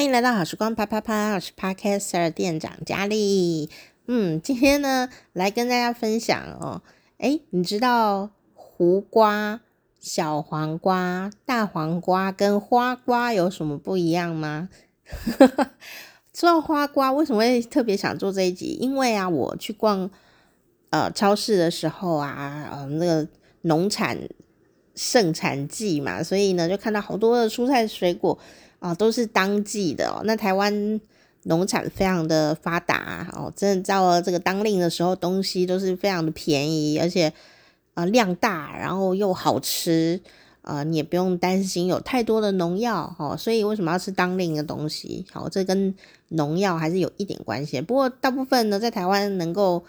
[0.00, 3.68] 欢迎来到好时光啪啪啪，我是 Podcaster 店长佳丽。
[4.06, 6.80] 嗯，今天呢，来跟大家分享哦。
[7.18, 9.60] 诶，你知道胡瓜、
[10.00, 14.70] 小黄瓜、大黄瓜跟花瓜有什么不一样吗？
[16.32, 18.78] 说到花瓜，为什么会特别想做这一集？
[18.80, 20.10] 因为啊，我去逛
[20.88, 23.28] 呃超市的时候啊，呃，那个
[23.60, 24.18] 农产
[24.94, 28.38] 盛产季嘛，所以呢，就看到好多的蔬菜水果。
[28.80, 30.22] 啊，都是当季的哦。
[30.24, 31.00] 那台湾
[31.44, 37.28] 农产非常的发达哦，真的到了这个当令的时候，东西都是非常的便宜，而且
[37.94, 40.20] 啊、呃、量大，然后又好吃
[40.62, 43.36] 啊、呃，你也不用担心有太多的农药哦。
[43.36, 45.24] 所以为什么要吃当令的东西？
[45.30, 45.94] 好，这跟
[46.28, 47.80] 农药还是有一点关系。
[47.80, 49.84] 不过大部分呢，在台湾能够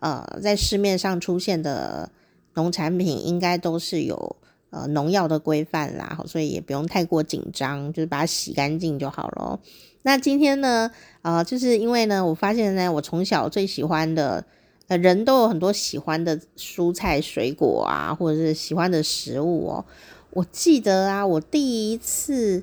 [0.00, 2.10] 呃在市面上出现的
[2.54, 4.36] 农产品，应该都是有。
[4.76, 9.58] 呃，农药的规范啦，所以也不用太过紧张，就是把它洗干净就好了。
[10.02, 10.90] 那今天呢，
[11.22, 14.44] 呃，就是因为呢，我发现呢，我从小最喜欢的，
[14.88, 19.84] 呃，人都有很多喜欢的蔬菜水果啊，或者是喜欢的食物哦。
[20.30, 22.62] 我记得啊，我第一次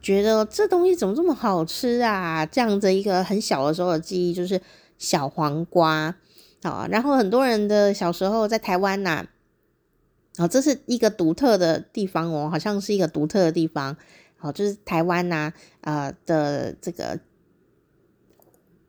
[0.00, 4.58] 觉得这东西怎么这么好吃啊，这样子一个很小的时候的记忆就是
[4.96, 6.16] 小黄瓜
[6.62, 6.88] 啊。
[6.90, 9.26] 然后很多人的小时候在台湾呐、
[10.38, 13.96] 哦，这是一个独特的地方哦，好像是一个独特的地方。
[14.42, 17.18] 好，就是台湾呐、啊，呃的这个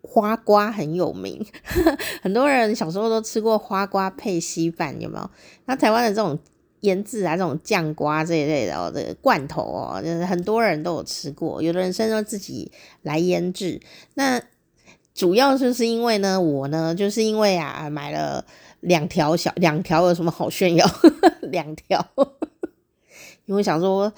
[0.02, 1.46] 花瓜很有名，
[2.24, 5.30] 很多人小时候都吃过花瓜配稀饭，有没有？
[5.66, 6.40] 那台湾的这种
[6.82, 13.82] 腌制啊，这种酱瓜这一类的哦，这个罐头哦，就是很多人都有吃过，有的人甚至自己来腌制。
[14.14, 14.42] 那
[15.14, 18.46] 主要就是因为呢，我呢，就是因为啊，买了。
[18.82, 20.86] 两条小两条有什么好炫耀？
[21.52, 22.06] 两条，
[23.46, 24.12] 因为想说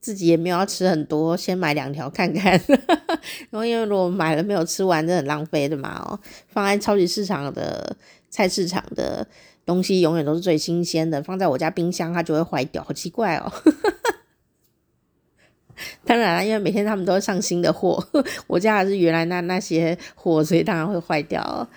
[0.00, 2.52] 自己也没有要吃很多，先买两条看看。
[3.50, 6.00] 然 后因为如果买了没有吃完，这很浪费的嘛。
[6.04, 7.96] 哦，放在超级市场的
[8.30, 9.26] 菜市场的
[9.66, 13.52] 东西永远都是最新鲜的，放在我家冰箱它就会坏掉，好奇怪哦。
[16.04, 18.02] 当然了，因为每天他们都会上新的货，
[18.46, 21.68] 我家还是原来那那些货，所以当然会坏掉。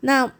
[0.00, 0.30] 那。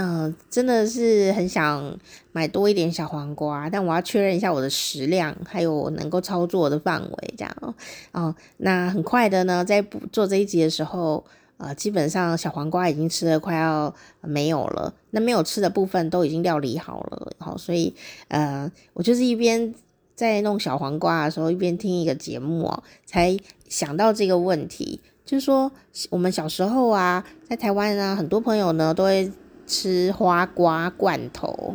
[0.00, 1.98] 嗯、真的是很想
[2.30, 7.74] 买多一点小黄瓜，但我要确认一下我的食量，还有能够操作的范围，这样哦。
[8.12, 11.24] 哦，那很快的呢，在做这一集的时候，
[11.56, 17.92] 呃，基本上小黄瓜已经吃的快要没有了，那没有吃的部分都已经料理好了，好、哦，所以
[18.28, 19.74] 呃，我就是一边
[20.14, 23.36] 在弄小黄瓜的时候，一边听一个节目哦，才
[23.68, 25.72] 想到这个问题，就是说
[26.08, 29.32] 我们小时候啊，在台湾呢，很多朋友呢都会。
[29.68, 31.74] 吃花瓜罐头，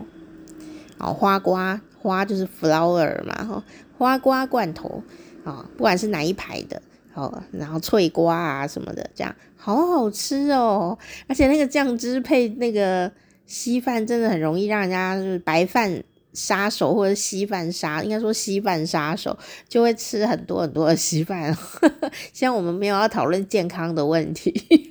[0.98, 3.64] 哦，花瓜花就是 flower 嘛，哈，
[3.98, 5.02] 花瓜罐头
[5.46, 6.82] 啊，不管是哪一排的，
[7.14, 13.10] 好，然后脆瓜啊什么的，这样好好吃哦，而且那个酱汁配那个
[13.46, 16.04] 稀饭，真的很容易让人家就是白饭
[16.34, 19.38] 杀手或者稀饭杀，应该说稀饭杀手
[19.70, 21.56] 就会吃很多很多的稀饭。
[22.34, 24.90] 像我们没有要讨论健康的问题。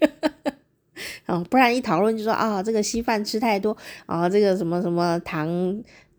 [1.27, 3.77] 哦，不然一讨论就说啊，这个稀饭吃太多
[4.07, 5.49] 啊，这个什么什么糖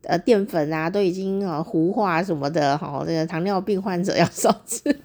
[0.04, 4.82] 呃淀粉啊都已经啊糊化什么的，哈、这个糖尿病患者要少吃。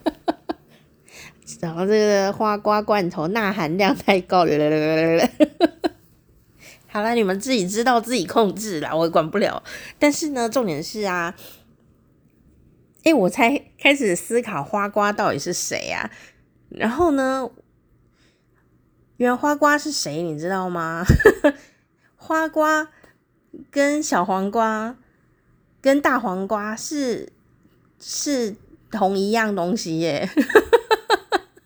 [1.60, 4.50] 然后这个花瓜罐头钠含量太高了，
[6.86, 9.62] 好了，你们自己知道自己控制啦，我管不了。
[9.98, 11.34] 但是呢，重点是啊，
[13.02, 16.10] 哎，我才开始思考花瓜到底是谁啊，
[16.68, 17.48] 然后呢？
[19.18, 20.22] 原来花瓜是谁？
[20.22, 21.04] 你知道吗？
[22.14, 22.88] 花瓜
[23.68, 24.94] 跟小黄瓜
[25.80, 27.32] 跟大黄瓜是
[27.98, 28.54] 是
[28.92, 30.30] 同一样东西耶。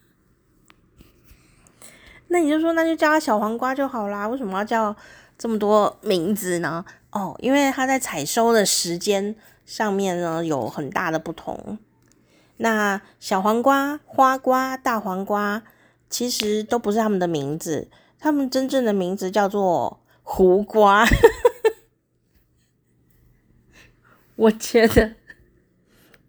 [2.29, 4.27] 那你就说，那就叫它小黄瓜就好啦。
[4.27, 4.97] 为什么要叫
[5.37, 6.83] 这么多名字呢？
[7.11, 9.37] 哦，因为它在采收的时间
[9.67, 11.77] 上面呢有很大的不同。
[12.57, 15.63] 那小黄瓜、花瓜、大黄瓜。
[16.13, 17.89] 其实都不是他们的名字，
[18.19, 21.07] 他们真正的名字叫做胡瓜。
[24.37, 25.15] 我觉得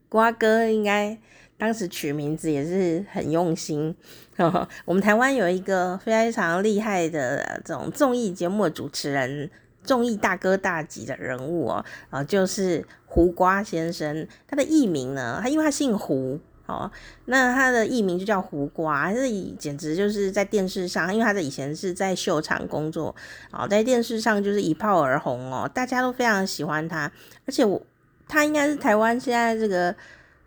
[0.08, 1.20] 瓜哥应该
[1.58, 3.94] 当时取名字也是很用心。
[4.86, 9.52] 我们台湾有一个非常厉害的这种综艺节目的主持人，
[9.84, 14.26] 综艺大哥大级的人物哦，啊，就是胡瓜先生。
[14.48, 16.40] 他的艺名呢，他因为他姓胡。
[16.66, 16.90] 好，
[17.26, 19.30] 那他的艺名就叫胡瓜，这
[19.60, 23.14] 简直就是在电视上，因为他的以前是在秀场工作，
[23.52, 27.12] 哦，在电视上就是一炮而红哦，大家都非常喜欢他，
[27.46, 27.82] 而且我
[28.30, 29.94] 他应该是台湾现在这个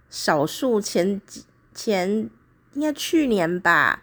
[0.09, 2.31] 少数前几前
[2.73, 4.03] 应该去年吧，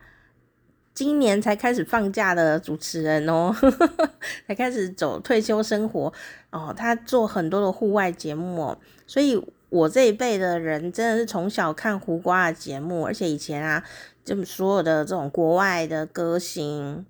[0.94, 3.52] 今年才开始放假的主持人哦，
[4.48, 6.14] 才开始走退休生活
[6.52, 6.72] 哦。
[6.78, 8.78] 他做很多的户外节目哦，
[9.08, 9.36] 所以
[9.74, 13.84] 我这一辈的人真的是从小看胡瓜的节目，而且以前啊，
[14.24, 17.04] 就所有的这种国外的歌星。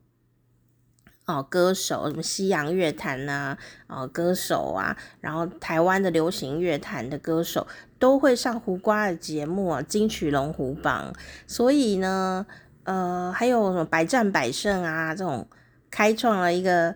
[1.26, 3.58] 哦，歌手什么西洋乐坛呐，
[3.88, 7.68] 哦，歌手啊，然后台湾的流行乐坛的歌手
[8.00, 11.14] 都会上胡瓜的节目啊，金曲龙虎榜。
[11.46, 12.46] 所以呢，
[12.84, 15.48] 呃，还有什么百战百胜啊，这种
[15.92, 16.96] 开创了一个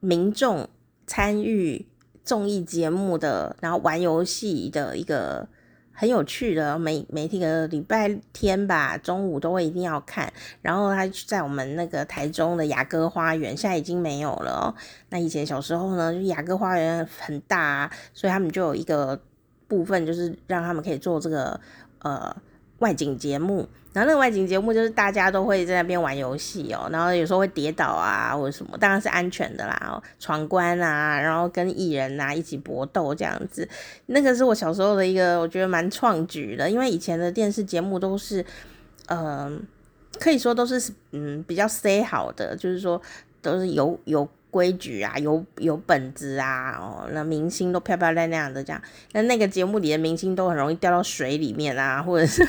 [0.00, 0.68] 民众
[1.06, 1.86] 参与
[2.26, 5.48] 综艺节目的，然后玩游戏的一个。
[5.98, 10.30] 很有趣的，每每天个礼拜天吧，中午都会一定要看。
[10.60, 14.74] 然后他在我们那个台中的雅阁花园，现在已经没有了。
[15.08, 19.18] 那以前小时候呢，就雅阁花园很大，所以他们就有一个
[19.66, 21.58] 部分，就是让他们可以做这个
[22.00, 22.36] 呃。
[22.78, 33.68] 外景节目，然后那个外景节目就是大家都会在那边玩游戏哦，然后有时候会跌倒啊或者什么，当然是安全的啦，闯关啊，然后跟艺人啊一起搏斗这样子，
[34.06, 38.44] 那个是我小时候的一个我觉得蛮创举的，因为以前的电视节目都是，
[39.06, 39.60] 嗯、呃，
[40.18, 43.00] 可以说都是嗯比较 say 好的，就是说
[43.40, 44.28] 都是有有。
[44.56, 48.80] 规矩啊，有有本子啊，哦，那明星都漂漂亮亮的这样，
[49.12, 52.42] 那那个节目里的明星都很容易掉到水里面啊，或者是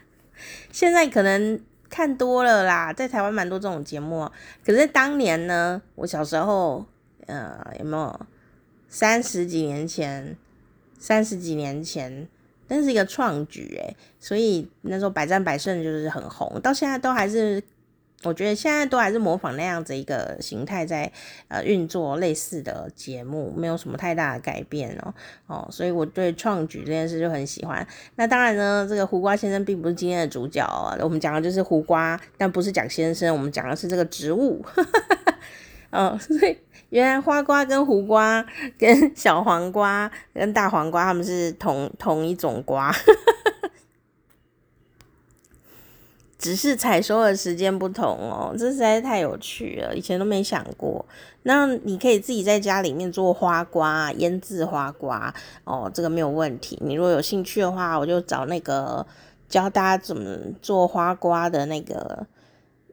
[0.70, 1.58] 现在可能
[1.88, 4.30] 看多了啦，在台湾蛮多这种节目，
[4.62, 6.84] 可是当年呢，我小时候，
[7.26, 8.20] 呃，有没有
[8.90, 10.36] 三十几年前，
[10.98, 12.28] 三十几年前，
[12.68, 17.62] 那是一个创举诶，所以那时候百战百胜就是很红，到现在都还是。
[18.24, 21.10] 我觉得现在都还是模仿那样子一个形态在
[21.46, 25.14] 呃运作类似的节目，没有什么太大的改变哦
[25.46, 27.86] 哦，所以我对创举这件事就很喜欢。
[28.16, 34.64] 那当然呢，这个胡瓜先生并不是今天的主角啊，我们讲的就是胡瓜，但不是讲先生，我们讲的是这个植物。
[35.90, 36.58] 哦， 所以
[36.90, 38.44] 原来花瓜跟胡瓜
[38.76, 42.92] 跟小黄瓜跟大黄瓜他们是同同一种瓜。
[46.38, 51.04] 只是采收的时间不同哦，这实在是太有趣了，以前都没想过。
[51.42, 56.78] 那你可以自己在家里面做花瓜，腌制花瓜哦，这个没有问题。
[56.80, 59.04] 你如果有兴趣的话，我就找那个
[59.48, 62.26] 教大家怎么做花瓜的那个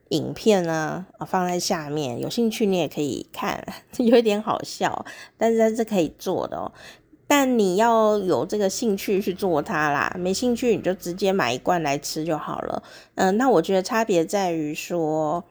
[0.10, 2.20] 影片啊，放在下面。
[2.20, 3.64] 有兴趣你也可以看，
[3.98, 5.06] 有一点好笑，
[5.38, 6.72] 但是它是可以做的哦。
[7.28, 12.84] 但你要有这个兴趣去做它啦，没兴趣你就直接买一罐来吃就好了。
[13.16, 15.44] 嗯，那我觉得差别在于说，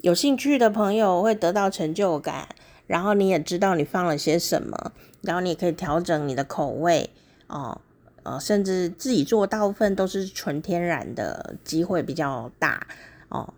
[0.00, 2.48] 有兴趣的朋友会得到成就感，
[2.88, 7.08] 然后你也知道你放了些什么，然后你也可以调整你的口味
[7.46, 7.80] 哦，
[8.24, 12.84] 呃，甚至自己做大部分都是纯天然的，机会比较大
[13.28, 13.54] 哦。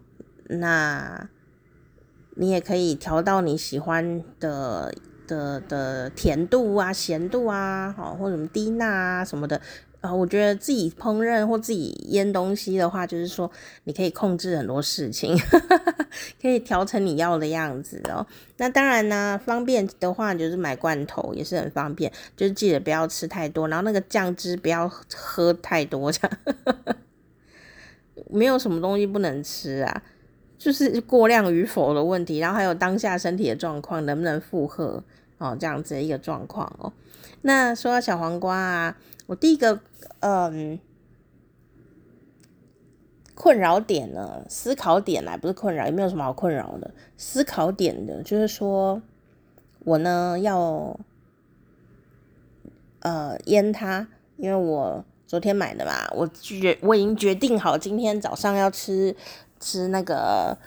[0.48, 1.26] 那
[2.34, 4.94] 你也可以调到你喜欢的。
[5.26, 9.60] 的的甜度啊、咸度啊，好或者什么低钠啊什么的，
[10.00, 13.50] 啊，我觉得自己烹饪或自己腌东西的话，就是说
[13.84, 15.36] 你可以控制很多事情，
[16.40, 18.26] 可以调成你要的样子哦。
[18.56, 26.38] 那当然呢，方便的话就是买罐头也是很方便，就是记得不要吃太多，然后那个酱汁不要喝太多，这样
[28.30, 30.02] 没有什么东西不能吃啊，
[30.58, 35.02] 就是过量与否的问题，然后还有当下身体的状况能不能负荷。
[35.38, 36.90] 哦，这样子的一个状况哦。
[37.42, 38.96] 那说到小黄瓜啊，
[39.26, 39.78] 我第一个
[40.20, 40.78] 嗯
[43.34, 46.90] 困扰点呢，思考点来不是困扰，也没有什么好困扰的。
[47.18, 49.02] 思考点的就是说，
[49.80, 50.98] 我呢要
[53.00, 54.08] 呃腌它，
[54.38, 59.14] 因为我昨天买的嘛，我决我已经决定好今天早上要吃
[59.60, 60.58] 吃那个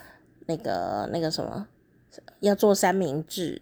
[0.47, 1.67] 那个那个什么，
[2.39, 3.61] 要做三明治。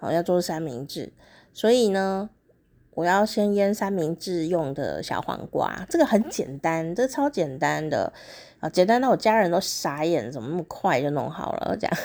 [0.00, 1.12] 好，要做三明治，
[1.52, 2.30] 所以呢，
[2.92, 8.12] 我要先腌三明治用的小黄瓜，这个很简单，这超简单的
[8.60, 11.76] 啊，简单到我家人都傻眼，怎么那么快就弄好了？
[11.76, 11.96] 这样，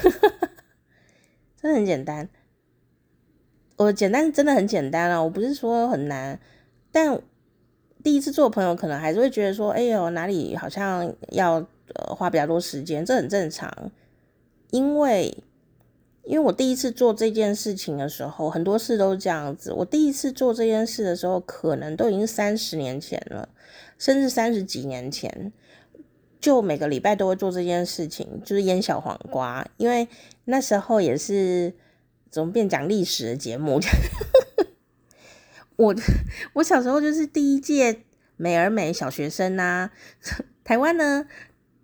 [1.62, 2.28] 真的很简单。
[3.78, 6.40] 我简单真的很简单啊，我不是说很难，
[6.92, 7.22] 但
[8.04, 11.54] 第一次做朋友可能还是会觉得说，哎呦，哪里好像要
[11.94, 13.92] 呃花比较多时间，这很正常，
[14.72, 15.36] 因为。
[16.26, 19.74] 因为我第一次做这件事情的时候，很多事都是这样子。
[19.74, 23.50] 我第一次做这件事的时候，可能都已经三十年前了，
[23.98, 25.52] 甚至三十几年前，
[26.40, 29.68] 就每个礼拜都会做这件事情，就是腌小黄瓜。
[29.76, 30.08] 因为
[30.46, 31.74] 那时候也是
[32.32, 33.82] 怎么变讲历史的节目，
[35.76, 35.96] 我
[36.54, 38.02] 我小时候就是第一届
[38.38, 39.90] 美而美小学生呐、
[40.64, 41.26] 台湾呢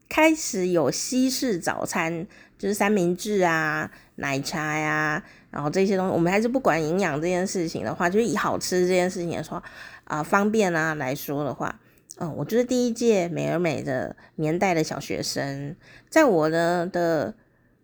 [0.08, 2.28] 开始有西式早餐，
[2.58, 9.62] 就是三明治啊、奶茶呀、然后这些东西，我们还是不管营养这件事情的话，就是以好吃这件事情来说
[10.06, 11.80] 啊、方便啊来说的话，
[12.18, 15.76] 嗯，我就是第一届美而美的年代的小学生，
[16.10, 17.36] 在我的的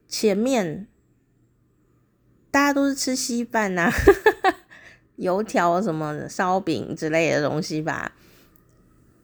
[0.08, 0.88] 前面，
[2.50, 3.94] 大家都是吃稀饭呐、啊，
[5.17, 8.12] 油条什么烧饼之类的东西吧。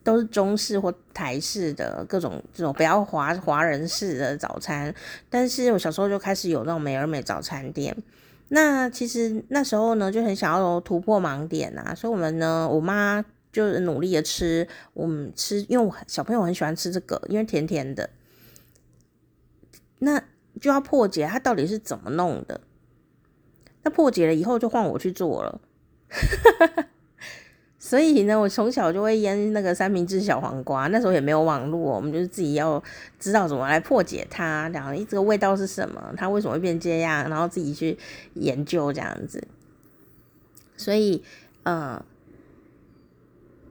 [0.03, 4.91] 都是中式或台式的各种这种比较华华人式的早餐，
[5.29, 7.95] 但是我小时候就开始有那种美而美早餐店。
[8.50, 18.10] 那其实那时候呢，就很想要突破盲点啊，所以我们呢，我妈就是努力的吃，我们吃，因为我小朋友很喜欢吃这个，因为甜甜的。
[20.00, 20.19] 那
[20.60, 22.60] 就要破解它到底是怎么弄的。
[23.83, 25.62] 那破解了以后，就换我去做了。
[27.77, 32.82] 所以呢，我从小就会腌那个三明治小黄瓜，那时候也没有网络，我们就是自己要
[33.20, 37.98] 知道怎么来破解它，然后这个味道是什么，它为什么会变这样，然后自己去
[38.36, 39.46] 研究这样子。
[40.77, 41.24] 所以，
[41.63, 42.01] 呃，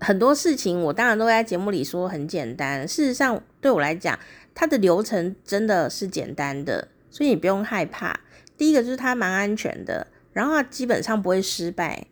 [0.00, 4.18] 很多事情我当然都在节目里说很简单，事实上对我来讲，
[4.54, 8.20] 它的流程真的是简单的，所以你不用害怕。
[8.58, 12.06] 第一个就是它蛮安全的，然后它基本上不会失败。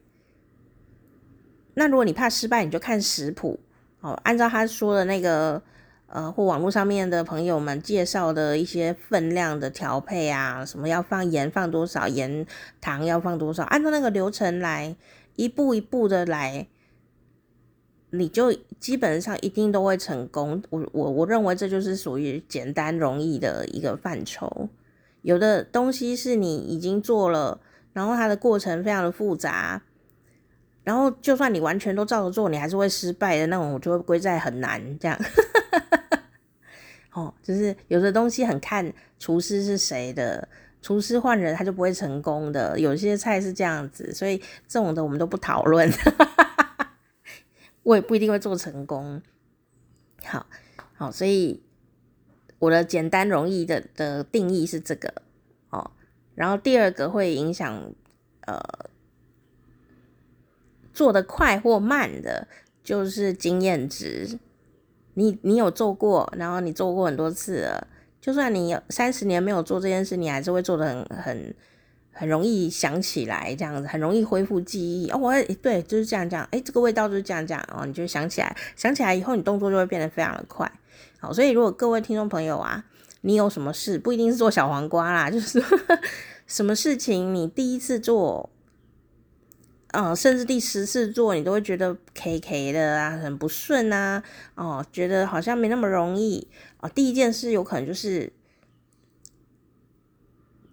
[1.79, 3.61] 那如果你怕失败，你就看食谱
[4.01, 5.63] 哦，按照他说的那个
[6.09, 12.45] 呃，或网络上面的朋友们介绍的一些分量的调配啊，什么要放盐放多少，盐
[12.81, 14.97] 糖要放多少，按照那个流程来，
[15.37, 16.67] 一步一步的来，
[18.11, 20.63] 你就基本上一定都会成功。
[20.71, 24.69] 我我我认为这就是属于简单容易的一个范畴。
[25.23, 27.61] 有的东西是你已经做了，
[27.93, 29.83] 然后它的过程非常的复杂。
[30.89, 35.21] 然后，就算你完全都照着做，你还是会失败的那种，我就会归在很难这样。
[37.13, 40.49] 哦，就是有的东西很看厨师是谁的，
[40.81, 42.81] 厨师换人他就不会成功的。
[42.81, 45.93] 有些菜是这样子，所以这种的我们都不讨论。
[47.83, 49.21] 我也不一定会做成功。
[50.25, 50.47] 好，
[50.95, 51.63] 好，所以
[52.59, 55.13] 我的简单容易的的定义是这个
[55.69, 55.91] 哦。
[56.35, 57.93] 然后第二个会影响
[58.47, 58.59] 呃。
[60.99, 62.49] 做得快或慢的，
[62.83, 64.37] 就是经验值。
[65.15, 67.87] 你你有做过，然后你做过很多次了，
[68.21, 71.55] 就算你有三十年没有做这件事，你还是会做的很很
[72.11, 75.09] 很容易想起来，这样子很容易恢复记忆。
[75.11, 76.43] 哦，我对，就是这样讲。
[76.51, 80.69] 哎，这个味道就是这样讲哦，你就想起来，想起来以后，你动作就会变得非常的快。
[81.21, 82.85] 好，所以如果各位听众朋友啊，
[83.21, 85.63] 你有什么事，不一定是做小黄瓜啦，就是
[86.49, 88.51] 什么事情你第一次做。
[89.93, 94.23] 嗯，甚至第十次做，你都会觉得 K K 的啊，很不顺啊，
[94.55, 96.47] 哦，觉得好像没那么容易
[96.79, 96.89] 啊。
[96.91, 98.33] 第一件事有可能就是，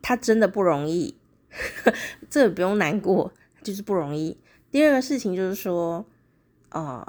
[0.01, 1.15] 他真的不容易，
[2.29, 3.31] 这个不用难过，
[3.63, 4.37] 就是不容易。
[4.69, 6.05] 第二个事情就是说，
[6.71, 7.07] 哦，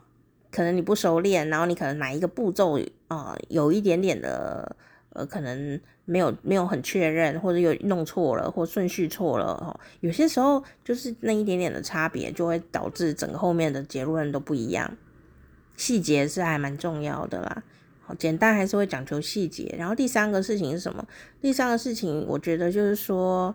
[0.53, 4.77] 可能你不熟练，然后你可能哪一个步骤啊，有一点点的。
[5.17, 9.81] 呃，可能没有没有很确认，或者有弄错了，或顺序错了哦。
[10.01, 14.97] 有些时候就是那一点点的差别，就会导致整个后面的结论都不一样。
[15.75, 17.65] 细节是还蛮重要的啦。
[18.03, 19.75] 好，简单还是会讲求细节。
[19.79, 21.07] 然后第三个事情是什么？
[21.41, 23.55] 第三个事情，我觉得就是说，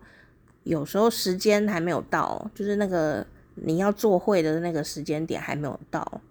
[0.63, 3.25] 有时候时间还没有到，就是那个
[3.55, 6.21] 你要做会的那个时间点还没有到。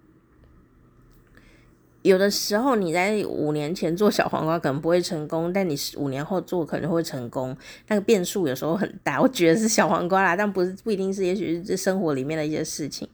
[2.02, 7.56] 有的时候你在五年前做小黄瓜可能不会成功，但你五年后做可能会成功，
[7.88, 9.20] 那个变数有时候很大。
[9.20, 13.06] 我觉得是小黄瓜啦，但不是不一定是，也许是生活里面的一些事情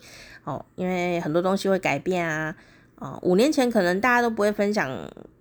[0.44, 2.54] 哦，因为很多东西会改变啊。
[2.98, 4.90] 哦，五年前可能大家都不会分享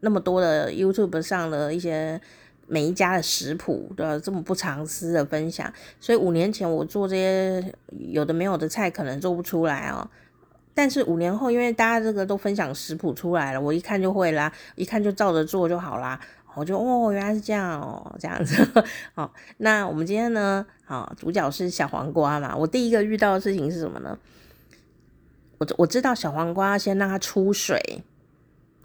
[0.01, 2.19] 那么多的 YouTube 上的一些
[2.67, 7.63] 每一家的食谱的这么不藏私的分享，所以五年前我做这些
[8.09, 10.05] 有的没有的菜可能做不出来哦。
[10.75, 16.19] 但是五年后，因为大家这个都分享食谱出来了，我一看就会啦，一看就照着做就好啦。
[16.53, 18.55] 我就哦，原来是这样哦，这样子。
[19.15, 22.55] 好，那我们今天呢，好，主角是小黄瓜嘛。
[22.55, 24.17] 我第一个遇到的事情是什么呢？
[25.57, 28.03] 我我知道小黄瓜先让它出水，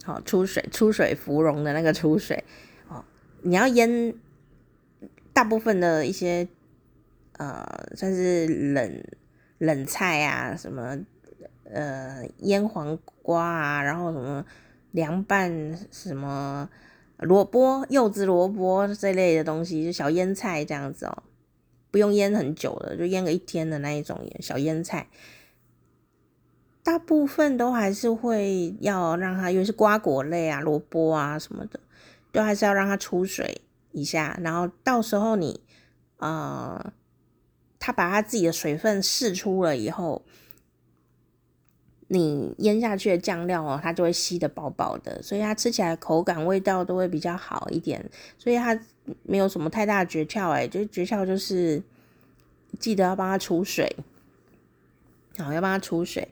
[0.04, 2.42] 好，出水出水芙蓉的那个出水。
[2.88, 3.04] 哦，
[3.42, 4.14] 你要腌
[5.32, 6.48] 大部分的一些
[7.38, 9.02] 呃，算是冷
[9.58, 10.98] 冷菜啊什么。
[11.72, 14.44] 呃，腌黄瓜啊，然后什么
[14.90, 16.68] 凉拌什么
[17.18, 21.22] 萝卜、柚子萝卜这类的东西，就小腌菜这样子哦，
[21.90, 25.08] 不用腌很久的，就腌个一天的那一种小腌菜。
[26.82, 31.78] 大部分都还是会要让它，因为是瓜果类啊、萝卜啊什么的，
[32.32, 33.60] 都还是要让它出水
[33.92, 35.60] 一下，然后到时候你
[36.16, 36.92] 呃，
[37.78, 40.22] 它把它自己的水分释出了以后。
[42.12, 48.04] 你腌下去的酱料哦，它就会吸得饱饱的，所以它吃起来口感、味道都会比较好一点。
[48.36, 48.76] 所以它
[49.22, 51.80] 没有什么太大的诀窍，哎，就诀窍就是
[52.80, 53.94] 记得要帮它出水，
[55.38, 56.26] 好，要帮它出水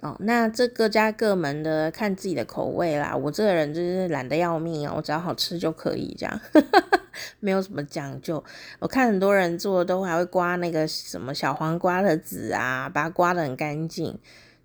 [0.00, 0.16] 哦。
[0.20, 3.14] 那这各家各门的看自己的口味啦。
[3.14, 6.40] 我这个人就是懒得要命啊，我只要好吃就可以，这样
[7.40, 8.42] 没有什么讲究。
[8.78, 14.18] 我看很多人做都还会刮那个什么小黄瓜的籽啊，把它刮得很干净。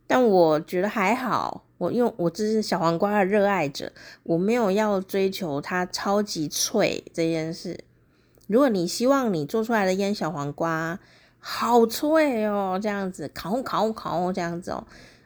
[0.10, 3.92] 但我觉得还好，我因为我这是小黄瓜的热爱者，
[4.24, 7.84] 我没有要追求它超级脆这件事。
[8.48, 11.00] 如果你希望你做出来的腌小黄瓜
[11.38, 14.84] 好脆哦，这样子烤烤烤这样子哦，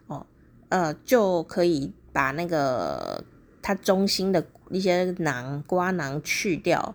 [0.08, 0.26] 哦
[0.68, 3.24] 呃就可以把那个
[3.62, 6.94] 它中心的一些囊瓜囊去掉，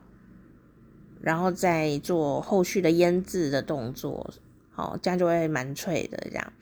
[1.22, 4.30] 然后再做后续的腌制的动作，
[4.70, 6.52] 好，这样就会蛮脆的这样。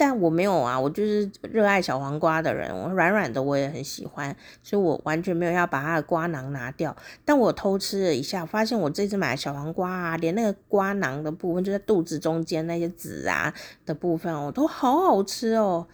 [0.00, 6.96] 但我没有啊，我就是热爱小黄瓜的人，我软软的我也很喜欢，所以我完全没有要把它的瓜囊拿掉。
[7.24, 13.52] 但我偷吃了一下，发现我这次买的小黄瓜啊，连那个瓜囊的部分，就在肚子中间那些籽啊
[13.84, 15.84] 的部分哦，都好好吃哦，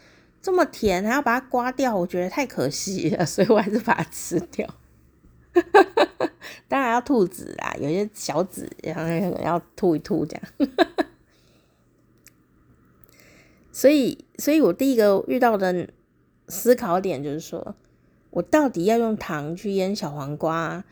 [0.43, 4.69] 这么甜还要把它刮掉，我觉得太可惜了， 所以我还是把它吃掉。
[6.69, 10.71] 当然要吐籽啊，有些小籽然后要吐一吐这样。
[13.75, 15.89] 所以，所以我第一个遇到的
[16.47, 17.75] 思考点就是说，
[18.31, 20.85] 我到底要用糖去腌小黄瓜，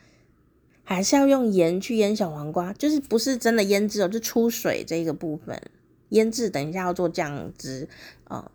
[0.83, 2.73] 还是要用盐去腌小黄瓜？
[2.73, 5.63] 就是不是真的腌制哦，就出水这个部分
[6.09, 6.51] 腌制。
[6.51, 7.89] 等一下要做酱汁
[8.25, 8.51] 啊、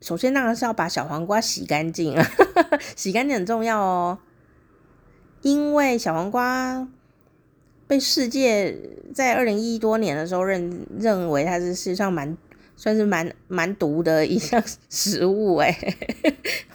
[0.00, 2.26] 首先当然是要把小黄瓜洗干净啊，
[2.96, 4.18] 洗干净很重要哦，
[5.42, 6.88] 因为小黄瓜。
[7.90, 8.72] 被世界
[9.12, 12.38] 在二零一多年的时候认认为它是世界上蛮
[12.76, 15.76] 算是蛮蛮毒的一项 食物哎，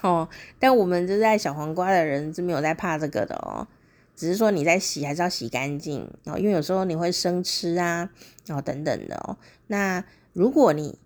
[0.02, 0.28] 哦，
[0.60, 3.66] 但我们就在小黄瓜的人是没有在怕这个的哦，
[4.14, 8.10] 只是说你在洗还是要洗干净哦，因为有时候你会生吃啊，
[8.50, 11.00] 哦等等的哦，那如果你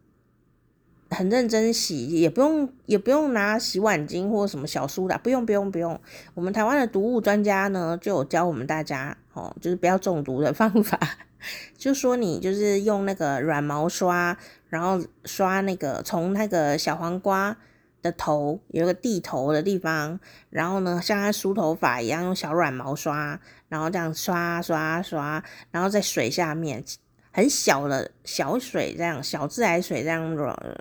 [1.12, 6.02] 很认真洗，也不用也不用拿洗碗巾或什么小苏打，不用不用不用，
[6.34, 9.16] 我们台湾的毒物专家呢就有教我们大家。
[9.40, 11.00] 哦，就是不要中毒的 方法，
[11.78, 17.56] 就说你就是用那个软毛刷，然后刷那个从那个小黄瓜
[18.02, 26.84] 的头有一个蒂头的地方，然后呢像它梳头发一样用小软毛刷，然后这样刷刷刷，然后在水下面
[27.32, 30.36] 很小的小水这样小自来水这样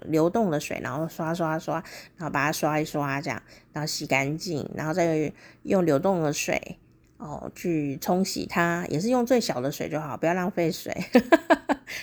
[0.07, 1.75] 流动的水，然后刷刷刷，
[2.17, 3.41] 然后把它刷一刷这样，
[3.73, 6.79] 然后洗干净，然后再用流动的水。
[7.19, 10.97] 哦，去冲洗它也是用最小的水就好，不要浪费水，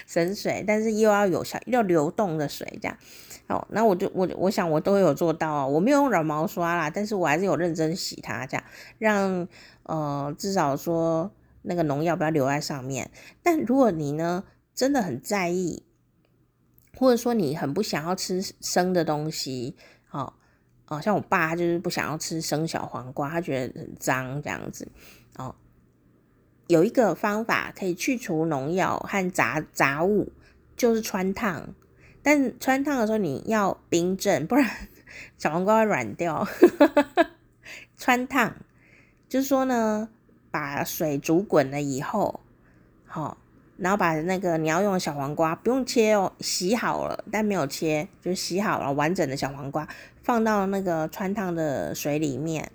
[0.05, 2.97] 省水，但是又要有小要流动的水这样。
[3.47, 8.63] 哦，那我就我我想我都有做到啊，我没有用软毛刷啦，但是我还是有认真洗它这样，
[8.97, 9.47] 让
[9.83, 13.09] 呃至少说那个农药不要留在上面。
[13.41, 15.83] 但如果你呢真的很在意，
[16.97, 19.77] 或者说你很不想要吃生的东西，
[20.11, 20.33] 哦。
[20.87, 24.87] 哦，像我爸他就是不想要吃生小黄瓜，他觉得很脏这样子。
[25.37, 25.55] 哦，
[26.67, 30.31] 有一个方法可以去除农药和杂杂物，
[30.75, 31.73] 就是穿烫。
[32.21, 34.67] 但穿烫的时候你要冰镇，不然
[35.37, 36.47] 小黄瓜会软掉。
[37.97, 38.55] 穿烫
[39.29, 40.09] 就是说呢，
[40.51, 42.39] 把水煮滚了以后，
[43.05, 43.37] 好、
[43.77, 49.87] 然后把那个你要用的小黄瓜不用切哦，洗好了但没有切，就洗好了完整的小黄瓜。
[50.25, 52.71] 放到那个穿烫的水里面，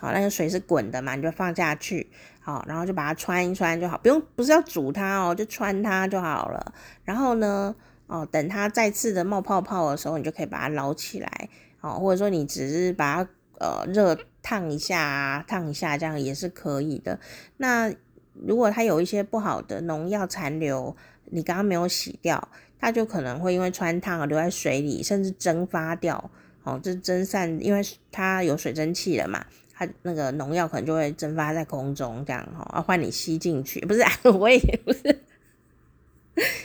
[0.00, 6.72] 好，那个水是滚的嘛，你就放下去，好，然后就把它穿一穿就好，不用不是要煮它哦，就穿它就好了。
[7.04, 11.50] 然后呢，哦，等它再次的冒泡泡的时候，你就可以把它捞起来，
[11.82, 17.20] 哦，或者说你只是把它呃热烫一下啊，烫一下这样也是可以的。
[17.58, 17.92] 那
[18.32, 22.48] 如果它有一些不好的农药残留，你刚刚没有洗掉，
[22.80, 26.30] 它就可能会因为穿烫而留在水里，甚至蒸发掉。
[26.64, 35.20] 哦，这蒸散，因为它有水蒸气了嘛，它那个农药可能就会蒸发在空中，这样哈，要换你吸进去，不是啊， 我也不是，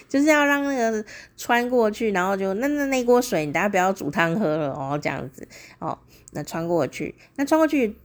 [0.08, 5.48] 就是要让那个穿过去，然后就那那那锅水，你大家不要煮汤喝了哦，这样子
[5.80, 6.00] 哦，
[6.32, 7.96] 那穿过去，那穿过去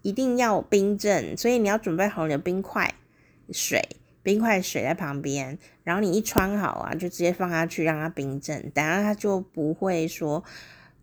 [0.00, 2.94] 一定要冰镇，所以你要准备好你的冰块、
[3.52, 3.86] 水，
[4.22, 10.42] 冰块水在旁边，然后你一穿好啊，就直接放下去让它冰镇，等下它就不会说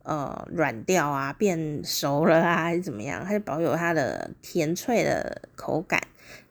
[0.09, 6.01] 呃软掉啊，变熟了啊，还是怎么样，它就保有它的甜脆的口感。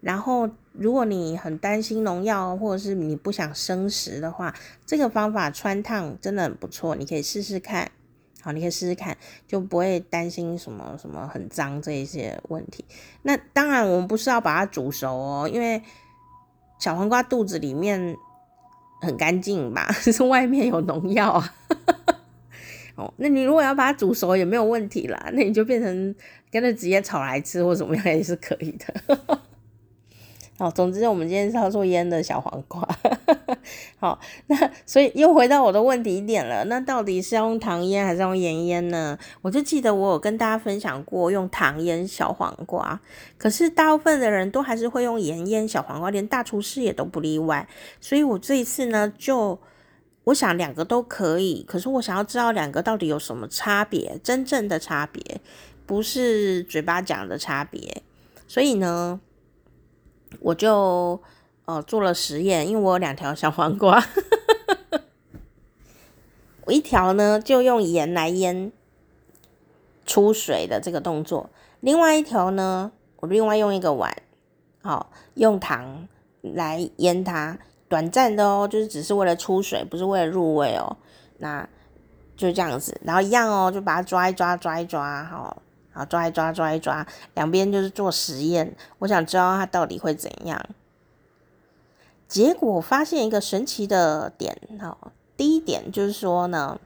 [0.01, 4.55] 然后如果你很担心农药，或者是你不想生食的话，
[4.87, 7.91] 这个方法穿烫真的很不错，你可以试试看。
[8.41, 9.17] 好，你可以试试看，
[9.49, 12.85] 就不会担心什么什么很脏这一些问题。
[13.23, 15.83] 那当然，我们不是要把它煮熟哦，因为
[16.79, 18.17] 小黄瓜肚子里面
[19.01, 21.55] 很干净吧， 是外面有农药啊。
[22.99, 26.15] 哦，那你如果要把它煮熟也没有问题啦，那你就变成
[26.51, 29.39] 跟着直接炒来吃或怎么样也是可以的。
[30.59, 32.85] 好，总之我们今天是要做腌的小黄瓜。
[34.01, 39.17] 好，那所以又回到我的问题点了，那到底是要用糖腌还是用盐腌呢？
[39.43, 43.01] 我就记得我有跟大家分享过用糖腌小黄瓜，
[43.37, 47.69] 可是大部分的人都还是会用盐腌小黄瓜，连大厨师也都不例外。
[48.01, 49.57] 所以我这一次呢，就
[50.29, 55.41] 我想两个都可以，可是我想要知道两个到底有什么差别，真正的差别，
[55.85, 58.03] 不是嘴巴讲的差别。
[58.47, 59.21] 所以呢。
[60.41, 61.23] 我就
[61.65, 64.05] 呃做了实验，因为我有两条小黄瓜，
[66.67, 68.71] 我一条呢就用盐来腌
[70.05, 71.49] 出水的这个动作，
[71.81, 74.15] 另外一条呢，我另外用一个碗，
[74.83, 76.07] 好，用糖
[76.43, 80.97] 来腌它，短暂的哦，就是只是为了出水，不是为了入味哦，
[81.39, 81.69] 那
[82.37, 85.63] 就这样子，然后一样哦，就把它抓一抓，抓一抓，好。
[85.95, 88.77] 啊，抓一抓，抓一抓，两边就是做实验。
[89.01, 90.65] 我想知道它到底会怎样。
[92.29, 94.97] 结果发现一个神奇的点，哈，
[95.37, 96.79] 第一点就是说呢，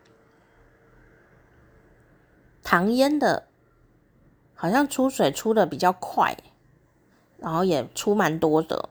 [2.63, 3.49] 糖腌的，
[4.55, 6.35] 好像出水出的比较快，
[7.37, 8.89] 然后也出蛮多的，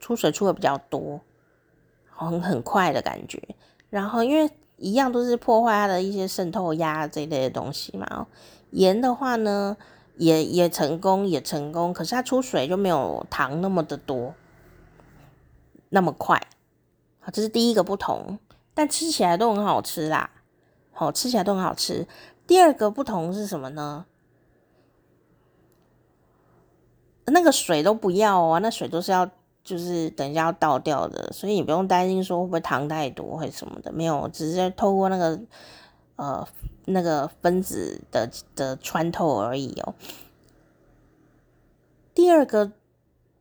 [0.00, 1.20] 出水出的比较多，
[2.24, 3.40] 很很快的感觉。
[3.90, 8.26] 然后因为一样都是破坏它的一些渗透压这一类的东西嘛。
[8.70, 9.76] 盐的话呢，
[10.16, 14.34] 也也成功，也成功，可是它出水就没有糖那么的多，
[15.90, 16.40] 那么快。
[17.20, 18.38] 好，这是第一个不同，
[18.74, 20.30] 但吃起来都很好吃啦。
[20.92, 22.06] 好，吃起来都很好吃。
[22.46, 24.06] 第二个不同是什么呢？
[27.26, 29.30] 那个水都不要哦，那水都是要
[29.64, 35.40] 就是等一下要倒掉的，所以你不用担心说会不会糖太多或什么的，没有，只是透过那个。
[36.16, 36.46] 呃，
[36.84, 39.94] 那个分子的的穿透而已哦。
[42.14, 42.70] 第二个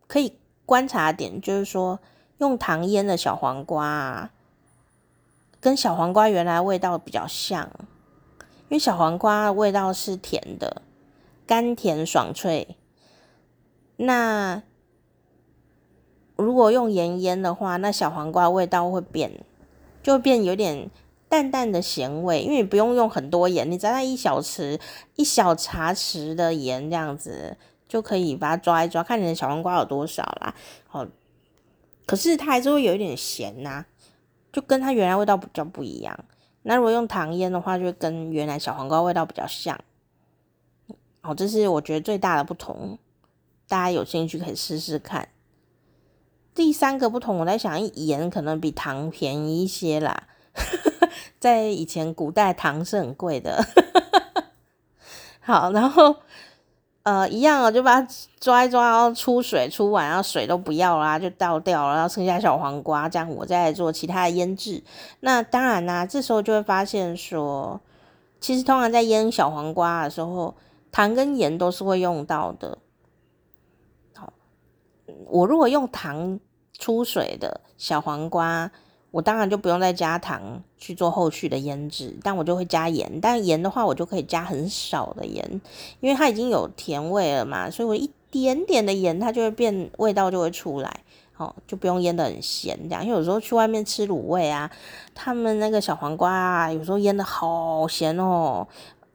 [0.07, 1.99] 可以观察点就是说，
[2.37, 4.31] 用糖腌的小黄瓜啊，
[5.59, 7.69] 跟小黄瓜原来味道比较像，
[8.69, 10.81] 因为小黄瓜味道是甜的，
[11.45, 12.77] 甘甜爽脆。
[13.97, 14.63] 那
[16.41, 19.31] 如果用盐腌的话，那小黄瓜味道会变，
[20.03, 20.89] 就变有点。
[21.31, 24.77] 淡淡的咸味，因为你不用用很多盐，你只要一小匙、
[25.15, 27.55] 一小茶匙的盐这样子
[27.87, 30.53] 就可以把它抓一抓，看你的小黄瓜有多少啦。
[30.89, 31.07] 好，
[32.05, 33.85] 可是它还是会有一点咸呐，
[34.51, 36.19] 就跟它原来味道比较不一样。
[36.63, 39.79] 那如果用糖腌的话，就跟原来小黄瓜味道比较像。
[41.21, 42.99] 哦，这是我觉得最大的不同，
[43.69, 45.29] 大家有兴趣可以试试看。
[46.53, 50.23] 第三个不同，我在想，盐可能比糖便宜一些啦。
[51.39, 53.65] 在以前古代，糖是很贵的。
[55.39, 56.15] 好，然后
[57.03, 58.07] 呃，一样哦，就把它
[58.39, 64.83] 抓一抓，然后出水出完，然后水都不要啦，就倒掉了，然后剩下小黄瓜，这样我再来做其他的腌制。
[65.21, 67.81] 那当然啦，这时候就会发现说，
[68.39, 70.53] 其实通常在腌小黄瓜的时候，
[70.91, 72.77] 糖跟盐都是会用到的。
[75.27, 76.39] 我如果用糖
[76.77, 78.71] 出水的小黄瓜。
[79.11, 83.19] 我当然就不用再加糖去做后续的腌制，但我就会加盐。
[83.21, 85.45] 但盐的话，我就可以加很少的盐，
[85.99, 91.03] 因为它已经有甜味了嘛，所以我一点点的盐，它就会变味道就会出来，
[91.35, 93.03] 哦，就不用腌得很咸这样。
[93.03, 94.71] 因为有时候去外面吃卤味啊，
[95.13, 98.65] 他们那个小黄瓜啊，有时候腌得好咸哦，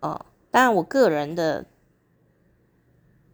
[0.00, 1.64] 哦，当然我个人的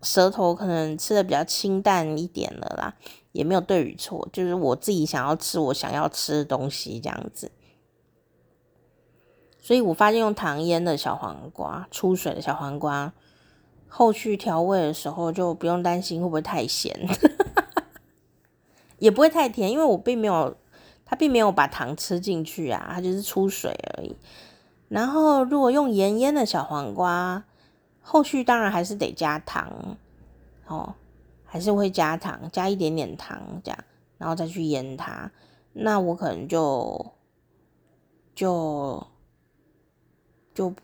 [0.03, 2.95] 舌头可能吃的比较清淡一点了啦。
[3.33, 7.51] 也没有对与错，就是我自己想要吃我想要吃的东西这样子。
[9.59, 13.15] 所以我发现用糖腌的小黄瓜，出水的小黄瓜，
[13.89, 17.09] 后续调味的时候就不用担心会不会太咸，
[18.99, 20.55] 也不会太甜，因为我并没有，
[21.07, 24.15] 它并没有把糖吃进去啊，它就是出水而已。
[24.89, 27.45] 然后如果用盐腌的小黄瓜，
[28.03, 29.97] 后续当然还是得加糖，
[30.67, 30.95] 哦。
[31.45, 33.79] 还是会加糖，加一点点糖这样，
[34.17, 35.31] 然后再去腌它。
[35.75, 37.13] 那我可能就
[38.35, 39.07] 就
[40.55, 40.75] 就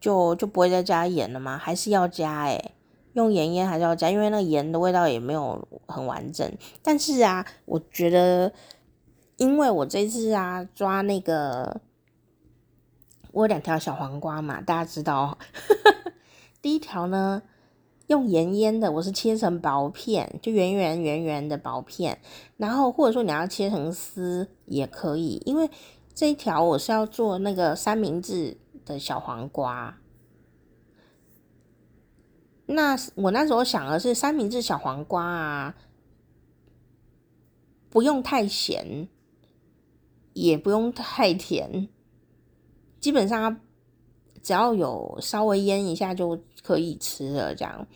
[0.00, 1.56] 就就不会再加盐了吗？
[1.56, 2.72] 还是要加诶，
[3.12, 6.52] 用盐腌还是要加，因为那盐的味道也没有很完整。
[6.82, 8.52] 但是啊，我觉得，
[9.36, 11.80] 因为我这次啊抓那个，
[13.30, 15.38] 我有两条小黄瓜嘛，大家知道，
[16.62, 17.42] 第一条呢。
[18.06, 22.20] 用盐腌的，我是切成薄片，就圆圆圆圆的薄片，
[22.56, 25.70] 然后或者说你要切成丝也可以，因为
[26.12, 29.96] 这一条我是要做那个三明治的小黄瓜。
[32.66, 35.76] 那我那时候想的是三明治小黄瓜啊，
[37.90, 39.06] 不用太咸，
[40.32, 41.88] 也不用太甜，
[42.98, 43.60] 基本上。
[44.42, 47.86] 只要有稍微腌一下就可以吃了，这样，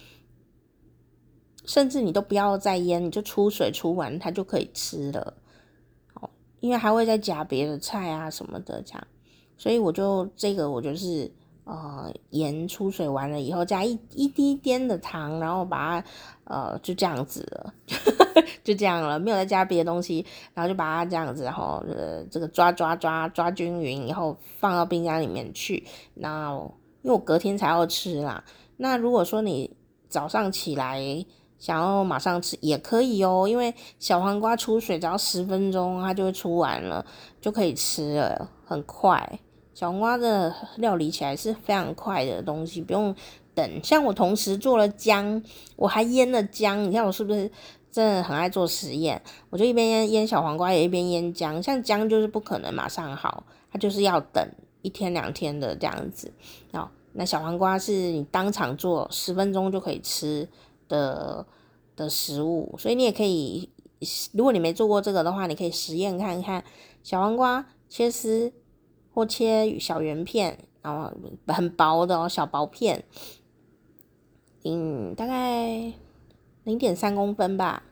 [1.64, 5.34] 甚至你都不要再腌，你就出水出完它就可以吃了。
[6.14, 6.28] 哦，
[6.60, 9.06] 因为还会再加别的菜啊什么的，这样，
[9.56, 11.30] 所以我就这个我就是。
[11.66, 16.06] 呃，盐出水完了以后，加一一滴点的糖，然后把它
[16.44, 17.72] 呃就这样子了，
[18.62, 25.86] 就这样了，没有再加别的东西，然后就把它这样子，然后呃这个抓抓抓抓均匀以后，放到冰箱里面去。
[26.14, 26.74] 然后
[27.04, 28.42] 因为我隔天才要吃啦，
[28.78, 29.76] 那如果说你
[30.08, 31.24] 早上起来
[31.58, 37.04] 想要马上吃也可以哦，因为小黄瓜出水只要十分钟，它就会出完了，
[37.42, 39.38] 就可以吃了，很快。
[39.74, 43.14] 小黄瓜的料理起来是非常快的东西，不用
[43.54, 43.80] 等。
[43.82, 45.42] 像我同时做了姜，
[45.76, 46.82] 我还腌了姜。
[46.84, 47.50] 你看我是不是
[47.92, 49.20] 真的很爱做实验？
[49.50, 51.62] 我就一边腌腌小黄瓜，也一边腌姜。
[51.62, 54.48] 像姜就是不可能马上好，它就是要等
[54.84, 56.32] 一天两天的这样子。
[56.72, 60.48] 好，那小黄瓜是你当场做，十分钟就可以吃
[60.86, 61.44] 的
[61.96, 62.76] 的食物。
[62.78, 63.68] 所以你也可以，
[64.32, 66.62] 如果你没做过这个的话，你可以实验看看
[67.02, 68.52] 小黄瓜切丝。
[69.16, 71.08] 或切小圆片，然后
[71.46, 73.04] 很薄的哦，小薄片，
[74.64, 75.92] 嗯，大概
[76.64, 77.84] 零点三公分吧，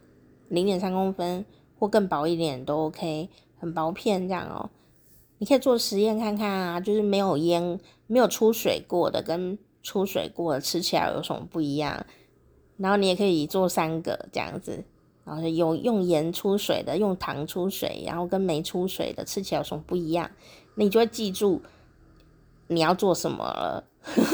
[0.48, 1.46] 零点三公分
[1.78, 3.28] 或更薄一点都 OK，
[3.60, 4.68] 很薄片这样哦。
[5.42, 12.06] 你可以做实验看看啊，就是没有腌、没有出水过的跟出水过的吃起来有什么不一样。
[12.76, 14.84] 然后你也可以做三个这样子，
[15.24, 20.30] 然后有用盐出水的，用糖出水，然后跟没出水的吃起来有什么不一样。
[20.76, 21.60] 你就会记住
[22.68, 23.84] 你要做什么了，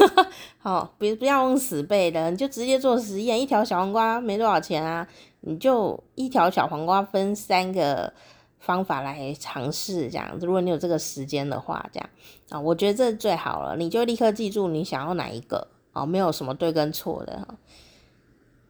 [0.61, 3.41] 好，别不要用死背的，你就直接做实验。
[3.41, 5.07] 一条小黄瓜没多少钱啊，
[5.39, 8.13] 你就一条小黄瓜分三个
[8.59, 10.45] 方法来尝试，这样子。
[10.45, 12.09] 如果你有这个时间的话，这样
[12.49, 13.75] 啊，我觉得这最好了。
[13.75, 17.55] 你就立刻记住你想要哪一个啊，没有什么对跟错的哈，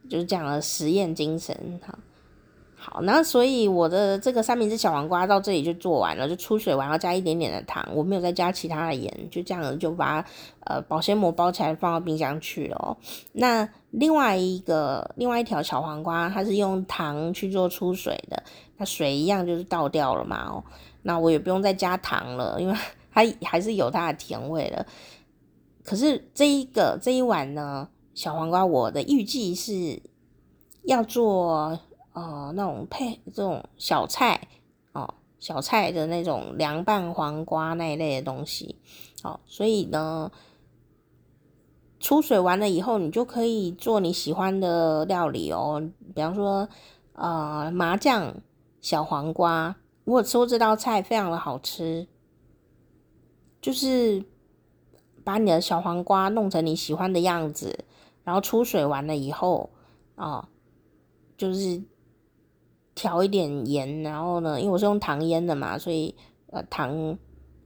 [0.09, 1.97] 就是讲了实验精神哈。
[2.91, 10.25] 好，那所以我的这个三明治小黄瓜到这里就做完了，就出水完，要加一点点的糖，我没有再加其他的盐，就这样子就把
[10.61, 12.97] 呃保鲜膜包起来放到冰箱去了哦。
[13.33, 18.41] 那另外一个另外一条小黄瓜，它是用糖去做出水的，
[18.77, 20.63] 那水一样就是倒掉了嘛哦，
[21.03, 22.73] 那我也不用再加糖了，因为
[23.13, 24.83] 它还是有它的甜味的。
[25.83, 30.01] 可是这一个这一碗呢，小黄瓜我的预计是
[30.85, 31.79] 要做。
[32.13, 34.47] 哦，那种配这种小菜
[34.93, 38.75] 哦，小菜的那种凉拌黄瓜那一类的东西，
[39.23, 40.31] 哦，所以呢，
[41.99, 45.89] 出水完了以后，你就可以做你喜欢的料理哦。
[46.15, 46.67] 比方说，
[47.13, 48.35] 呃，麻酱
[48.81, 52.07] 小黄瓜，我吃过这道菜，非常的好吃。
[53.61, 54.25] 就是
[55.23, 57.85] 把你的小黄瓜弄成你喜欢的样子，
[58.23, 59.69] 然后出水完了以后，
[60.15, 60.49] 哦，
[61.37, 61.83] 就是。
[62.99, 66.13] 调一点盐，然后呢，因为我是用糖腌的嘛，所以
[66.51, 67.17] 呃糖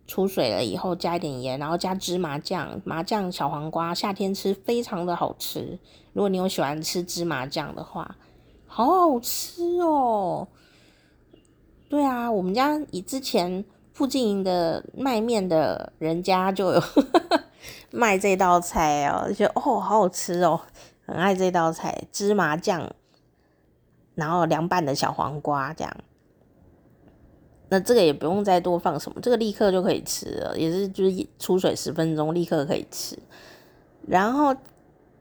[0.06, 5.80] 出水了以后加一点盐，然后加芝麻酱，麻酱小黄瓜夏天吃非常的好吃。
[6.14, 8.16] 如果你有喜欢吃芝麻酱的话，
[8.68, 10.48] 好好吃哦。
[11.90, 16.84] 对啊，我们家以之前附近的卖面的人家就有
[17.90, 20.62] 卖这道菜哦，就哦好好吃哦，
[21.08, 22.94] 很爱这道菜芝麻酱。
[24.16, 25.98] 然后凉拌的小黄瓜这样，
[27.70, 33.18] 那这个也不用再多放什么，这个立刻就可以吃了，也是就是出水十分钟立刻可以吃。
[34.06, 34.56] 然后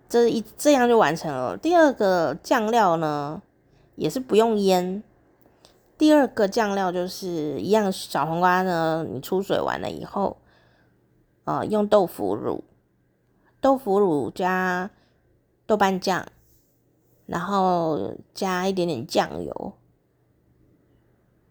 [0.09, 1.57] 这一这样就完成了。
[1.57, 3.41] 第二个酱料呢，
[3.97, 5.03] 也是不用腌。
[5.97, 10.37] 第二个酱料就是一样，小黄瓜呢，你出水完了以后，
[11.45, 12.65] 呃，用豆腐乳，
[13.61, 14.91] 豆腐乳加
[15.65, 16.27] 豆瓣酱。
[17.27, 19.73] 然后加一点点酱油，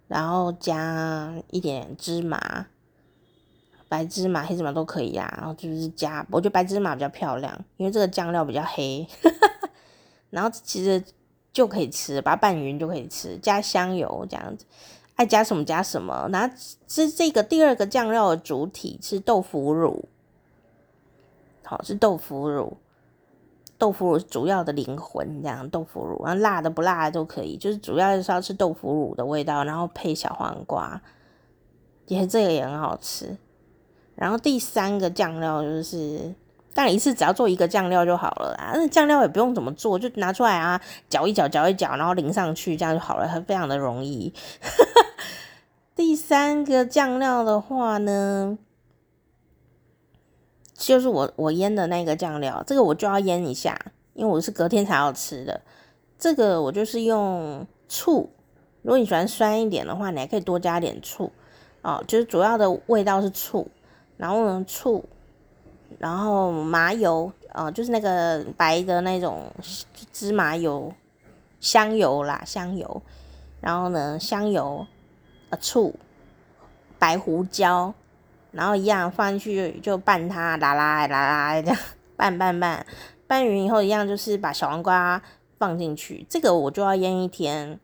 [0.07, 2.67] 然后加一点芝麻，
[3.87, 5.33] 白芝麻、黑芝麻都可以啊。
[5.37, 9.07] 然后就是加，我觉得白芝麻比较漂亮，因为这个酱料比较黑。
[10.29, 11.03] 然后其实
[11.51, 14.65] 就可以吃，把它拌匀就可以吃，加香油这样子，
[15.15, 16.29] 爱加什么加什么。
[16.31, 16.55] 然后
[16.85, 20.07] 这这个第二个酱料的主体是豆腐乳，
[21.63, 22.77] 好，是豆腐乳。
[23.81, 31.01] 豆腐乳主要的灵魂，这样豆腐乳，然后辣的不辣的都可以，就是主要是要吃豆腐乳的味道，然后配小黄瓜，
[32.05, 33.35] 也这个也很好吃。
[34.13, 36.35] 然后第三个酱料就是，
[36.75, 44.31] 但一次只要做一个酱料就好了啦，那酱料也不用怎么做，就拿出来啊，搅一搅，搅一搅，然后淋上去，这样就好了，它非常的容易。
[45.95, 48.59] 第三个酱料的话呢？
[50.83, 53.79] 就是我我腌的那个酱料，这个我就要腌一下，
[54.15, 55.61] 因为我是隔天才要吃的。
[56.17, 58.27] 这个我就是用醋，
[58.81, 61.31] 如果你喜欢酸一点的话，你还可以多加点醋
[61.83, 62.03] 哦。
[62.07, 63.67] 就是主要的味道是醋，
[64.17, 65.05] 然后呢醋，
[65.99, 69.51] 然后麻油啊、哦，就是那个白的那种
[70.11, 70.91] 芝麻油、
[71.59, 73.01] 香油啦，香油，
[73.59, 74.85] 然后呢香油、
[75.51, 75.93] 呃醋、
[76.97, 77.93] 白胡椒。
[78.51, 81.77] 然后一样放进去就拌它，啦啦啦啦这样
[82.15, 82.85] 拌拌拌，
[83.27, 85.21] 拌匀以后一样就是把小黄瓜
[85.57, 87.79] 放进去，这个我就要腌一天，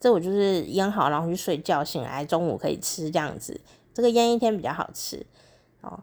[0.00, 3.60] 这我就是腌好然后去睡觉，醒来中午可以吃这样子，
[3.92, 5.26] 这个腌一天比较好吃。
[5.80, 6.00] 哦。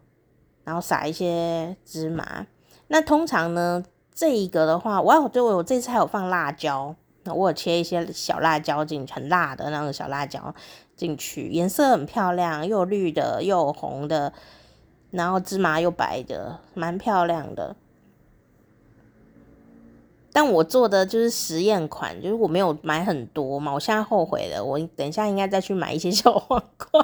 [0.63, 2.45] 然后撒一些芝麻，
[2.87, 10.53] 那通常呢这一个的话，我对我这次还有放辣椒，那我有切一些小辣椒进去，很辣的那种小辣椒。
[11.01, 14.31] 进去颜色很漂亮，又绿的又红的，
[15.09, 17.75] 然后芝麻又白的，蛮漂亮的。
[20.31, 24.63] 但我做的就是实验款，就是我没有买很多嘛，我现在后悔了。
[24.63, 27.03] 我等一下应该再去买一些小黄瓜。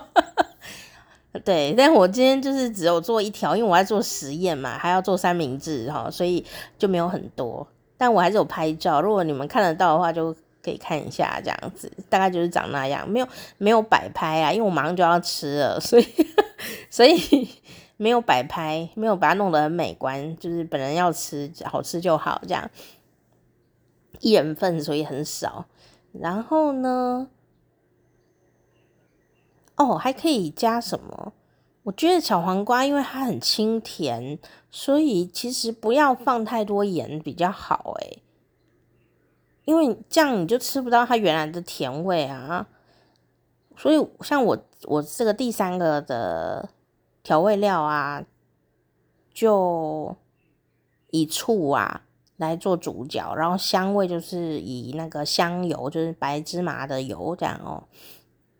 [1.44, 6.46] 对，但我今天就是只有做一条，因为我在做实验嘛，还要做三明治哈，所以
[6.78, 7.68] 就没有很多。
[7.98, 10.36] 但我还是有拍照，如果你们看得到的话，就。
[10.68, 13.28] 可以看一下，这样子大概就是长那样，没有
[13.58, 16.06] 没有摆拍啊，因为我马上就要吃了，所以
[16.92, 17.48] 所以
[17.96, 22.70] 没有摆拍，没有把它弄得很美观，就是本人要吃，好吃就好，这样
[24.20, 25.68] 一人份，所以很少。
[26.12, 27.30] 然后呢，
[29.78, 31.32] 哦，还可以加什么？
[31.84, 34.38] 我觉得小黄瓜因为它很清甜，
[34.70, 38.22] 所以其实不要放太多盐比较好，诶。
[39.68, 42.66] 因为这样你就吃不到它原来的甜味啊，
[43.76, 46.70] 所以像我我这个第三个的
[47.22, 48.24] 调味料啊，
[49.34, 50.16] 就
[51.10, 52.04] 以醋啊
[52.38, 57.84] 来做主角，然后香味就是以那个香油，就是白芝麻的油这样哦，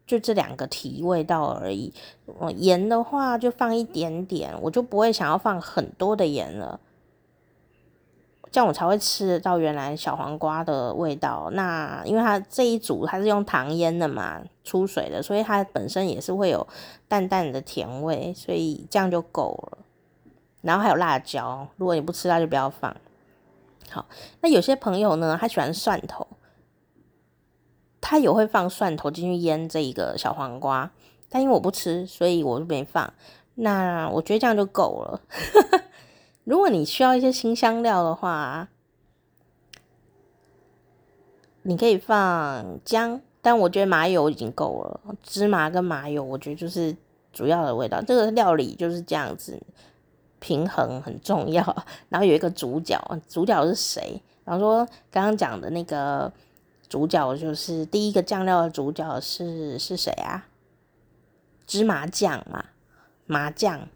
[0.06, 1.94] 就这两个提味道而已。
[2.58, 6.78] 盐的话就放一点点，我就不会想要放很多的盐了。
[8.52, 11.50] 这样我才会吃得到原来小黄瓜的味道。
[11.54, 16.68] 那因为它这一组它是用糖腌的嘛，出水的，所以它本身也是会有
[17.08, 19.78] 淡淡的甜味，所以这样就够了。
[20.62, 22.96] 然后还有辣椒，如果你不吃辣就不要放。
[23.90, 24.06] 好，
[24.42, 26.28] 那有些朋友呢，他喜欢蒜头，
[28.02, 30.92] 他也会放蒜头进去腌这一个小黄瓜，
[31.30, 33.14] 但因为我不吃，所以我就没放。
[33.56, 35.22] 那我觉得这样就够了。
[36.48, 38.70] 如果你需要一些新香料的话，
[41.64, 45.14] 你可以放姜，但我觉得麻油已经够了。
[45.22, 46.96] 芝麻跟麻油，我觉得就是
[47.34, 48.02] 主要的味道。
[48.02, 49.62] 这个料理就是这样子，
[50.40, 51.62] 平衡很重要。
[52.08, 54.22] 然后有一个主角，主角是谁？
[54.46, 56.32] 然后说刚刚讲的那个
[56.88, 60.48] 主角就是第一个酱料的主角是是谁啊？
[61.66, 62.64] 芝麻酱嘛，
[63.26, 63.90] 麻酱。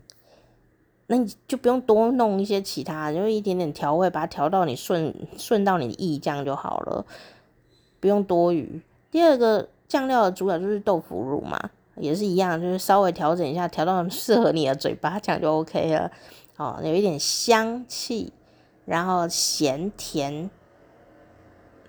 [1.12, 7.06] 那你就不用多弄一些其他，就一点点调味，把它调到你顺顺到你的意，这样就好了，
[8.00, 8.82] 不用多余。
[9.12, 11.60] 第二个酱料的主角就是豆腐乳嘛，
[11.98, 16.10] 也是一样，就是稍微调整一下，调到适合你的嘴巴，这样就 OK 了。
[16.56, 18.32] 哦，有一点香气，
[18.86, 20.50] 然后咸甜，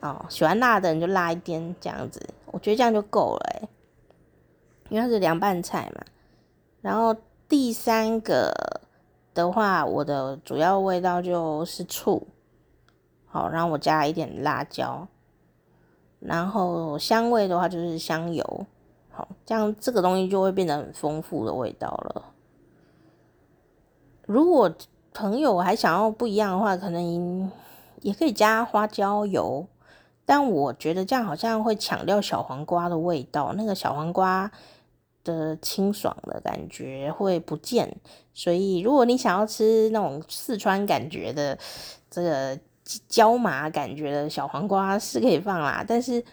[0.01, 3.69] 哦，喜欢辣的人就辣一点，这样子，我觉得这样就够了诶，
[4.89, 6.03] 因为它是凉拌菜嘛。
[6.81, 7.15] 然后
[7.49, 8.53] 第三个。
[9.35, 12.27] 的话，我的主要味道就是醋，
[13.27, 15.07] 好，然后我加一点辣椒，
[16.21, 18.67] 然后香味的话就是香油，
[19.11, 22.25] 好，这样这个东西就会变得很丰富的味道了。
[24.27, 24.73] 如果
[25.15, 27.51] 朋友还想要不一样的话，可能
[28.01, 29.67] 也可以加花椒油，
[30.25, 34.51] 但我觉得这样好像会抢掉小黄瓜的味道，那个小黄瓜
[35.25, 37.97] 的清爽的感觉会不见。
[38.35, 41.59] 所以，如果你想要吃那种四川感觉的
[42.11, 42.59] 这个
[43.09, 46.25] 椒麻感觉的小黄瓜是可以放啦，但是，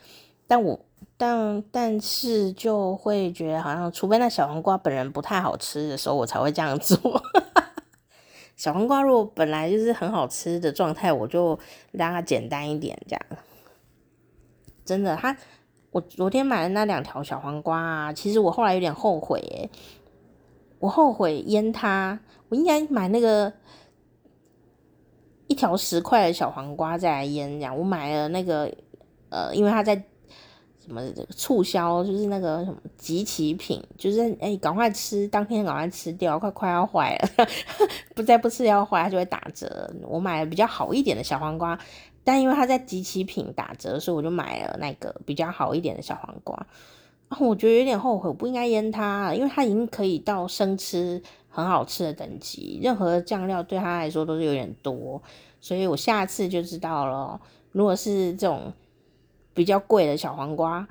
[0.48, 0.80] 但我
[1.18, 6.98] 但但是就会觉得好像，除非那小黄瓜本人不太好吃的时候，我才会这样做。
[8.56, 11.58] 小黄瓜如果本来就是很好吃的状态，我就
[11.92, 13.22] 让它简单一点这样。
[14.86, 15.36] 真的，它
[15.92, 19.70] 我昨天买的那两条小黄瓜啊，其实我后来有点后悔耶，
[20.80, 22.20] 我后悔腌它，
[22.50, 23.52] 我应该买那个
[25.48, 27.78] 一条十块的小黄瓜再来腌这样。
[27.78, 28.72] 我买了那个
[29.30, 30.04] 呃，因为它在。
[30.82, 37.48] 什么促销就是那个什么集齐品，就是哎，赶快吃，当天赶快吃掉，快快要坏了，
[38.16, 39.94] 不再不吃要坏，它就会打折。
[40.02, 41.78] 我买了比较好一点的小黄瓜，
[42.30, 46.56] 但因为它在集齐品打折，所以我就买了那个比较好一点的小黄瓜。
[47.30, 51.20] 啊，我觉得有点后悔，我不应该腌它，因为它已经可以到生吃
[51.50, 55.20] 很好吃的等级，任何酱料对它来说都是有点多，
[55.60, 57.42] 所以我下次就知道了。
[57.72, 58.72] 如果是这种。
[59.52, 60.88] 比较贵的小黄瓜，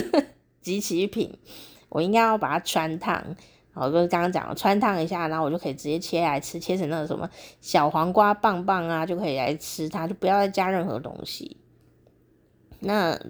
[0.62, 1.36] 集齐品，
[1.90, 3.36] 我应该要把它汆烫，
[3.78, 7.28] 好，就是刚刚讲了穿烫一下，然后我就可以直接切来吃，切成那个什么
[7.60, 11.58] 小黄瓜棒棒啊，就可以来吃它，就不要再加任何东西。
[12.80, 13.20] 那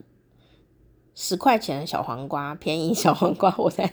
[1.16, 3.92] 十块钱的小黄瓜，便宜小黄瓜，我才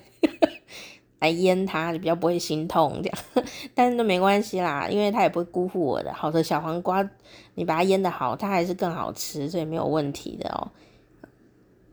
[1.20, 3.18] 来腌它，就比较不会心痛这样，
[3.74, 6.14] 但是都没关系啦，因为它也不会辜负我的。
[6.14, 7.10] 好的小黄瓜，
[7.56, 10.72] 你把它腌得好，它还是更好吃，所以没有问题的哦。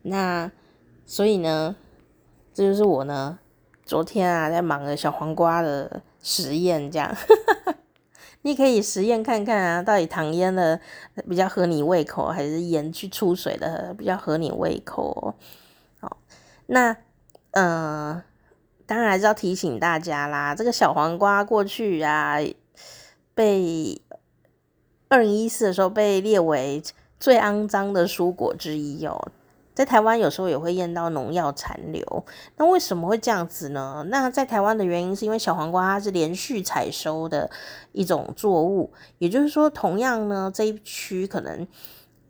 [0.03, 0.53] 那
[1.07, 1.77] 所以呢，
[2.53, 3.39] 这就是我呢，
[3.91, 7.13] 昨天啊在忙着小黄瓜的实验，这样，
[8.43, 10.81] 你可以实验看看啊，到底糖腌的
[11.29, 15.35] 比较合你胃口，还是盐去出水的比较合你胃口？
[15.99, 16.19] 好，
[16.67, 16.97] 那
[17.51, 18.23] 呃，
[18.87, 22.39] 当然还是要提醒大家啦，这个小黄瓜过去啊，
[23.35, 24.01] 被
[25.09, 26.81] 二零一四的时候被列为
[27.19, 29.33] 最肮脏的蔬果之一哦。
[29.73, 32.25] 在台湾有时候也会验到农药残留，
[32.57, 34.05] 那为什么会这样子呢？
[34.09, 37.49] 那在台湾的原因是因为小黄瓜它是连续采收的
[37.93, 41.67] 一种作物，也就是说，同样呢这一区可能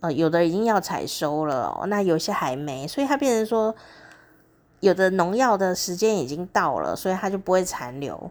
[0.01, 3.74] 呃有的已经要采收了，那有些还没，所以它变成说
[4.80, 8.30] 有的农药的时间已经到了，所以它就不会残留。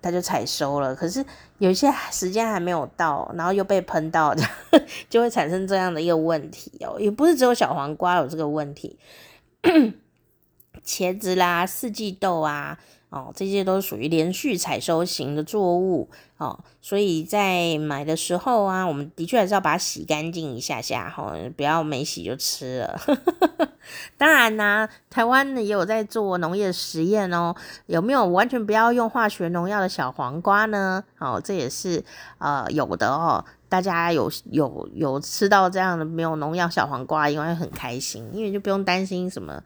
[0.00, 1.24] 他就采收了，可是
[1.58, 4.34] 有些时间还没有到，然后又被喷到，
[5.08, 6.96] 就会产生这样的一个问题哦。
[6.98, 8.98] 也不是只有小黄瓜有这个问题，
[10.84, 12.78] 茄子啦、四季豆啊。
[13.10, 23.00] 哦，这些都属于连续采收型的作物哦，所以在买的时候啊，我们的确还是要把它洗干净一下下哈，哦，不要没洗就吃了。
[24.18, 27.54] 当然呢，台湾也有在做农业实验哦，
[27.86, 31.02] 有没有完全不要用化学农药的小黄瓜呢？
[31.18, 32.04] 哦，这也是
[32.36, 39.62] 呃有的哦，大家有有有吃到这样的没有农药小黄瓜，应该很开心，因为就不用担心什么。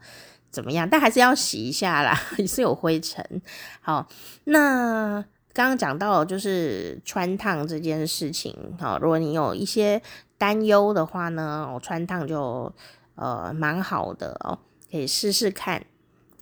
[0.53, 0.87] 怎么样？
[0.87, 3.41] 但还是要洗一下啦， 也是有灰尘。
[3.81, 4.07] 好，
[4.45, 5.19] 那
[5.51, 8.55] 刚刚讲到就是穿烫这件事情。
[8.79, 9.99] 好，如果你有一些
[10.37, 12.71] 担忧的话呢，我穿烫就
[13.15, 14.59] 呃蛮好的哦，
[14.91, 15.83] 可以试试看。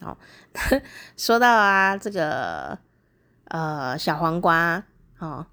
[0.01, 0.17] 好，
[1.15, 2.77] 说到啊这个
[3.45, 4.83] 呃小黄瓜，
[5.19, 5.45] 哦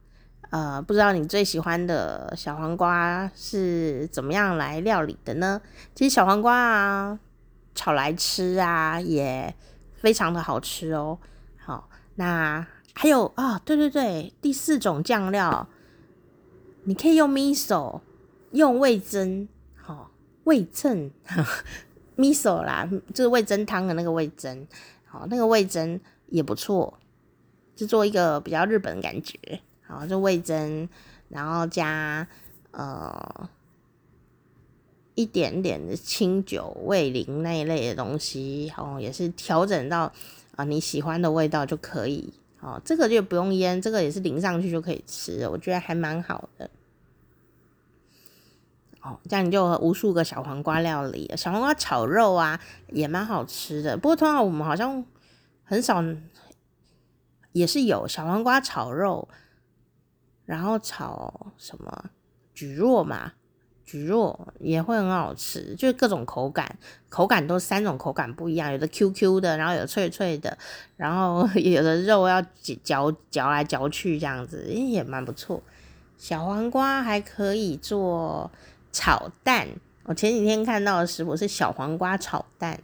[0.51, 5.61] 呃不知道你最喜欢的小黄瓜是怎么样来料理的呢？
[5.95, 7.21] 其实小黄瓜啊。
[7.79, 9.55] 炒来吃啊，也
[9.95, 11.17] 非常的好吃哦。
[11.57, 15.69] 好，那还有啊、哦，对对对，第四种酱料，
[16.83, 18.01] 你可以用 miso，
[18.51, 20.11] 用味噌，好、
[20.43, 21.13] 味噌，
[22.19, 24.67] miso 啦，就是味噌汤的那个味噌，
[25.07, 26.93] 好，那个味噌也不错，
[27.77, 29.39] 就做一个比较日本的感觉，
[29.87, 30.89] 好，就味噌，
[31.29, 32.27] 然后加
[32.73, 33.49] 呃。
[35.19, 40.13] 一点点的清酒、味淋那一类的东西，哦，也是调整到
[40.55, 42.33] 啊你喜欢的味道就可以。
[42.61, 46.71] 哦，这个就不用腌，这个也是淋上去就可以吃，我觉得还蛮好的。
[49.03, 53.97] 哦，这样你就有无数个小黄瓜料理，小黄瓜炒肉啊也蛮好吃的。
[53.97, 55.05] 不过通常我们好像
[55.65, 56.01] 很少，
[57.51, 59.29] 也是有小黄瓜炒肉，
[60.45, 62.11] 然后炒什么
[62.55, 63.33] 蒟蒻嘛。
[63.89, 66.79] 蒟蒻也会很好吃，就是各种口感，
[67.09, 70.59] 口感都三种口感不一样，有的 QQ 的，然后有脆脆的，
[70.97, 72.43] 然后 有的肉要
[72.83, 75.63] 嚼嚼来嚼去这样子，也蛮不错。
[76.19, 78.51] 小黄瓜还可以做
[78.93, 79.69] 炒蛋
[80.05, 82.79] 我前几天看到的食谱是小黄瓜炒蛋，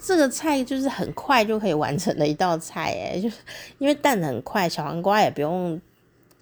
[0.00, 3.36] 这个菜就是很快就可以完成的一道菜，诶，就是
[3.78, 5.80] 因为蛋很快，小黄瓜也不用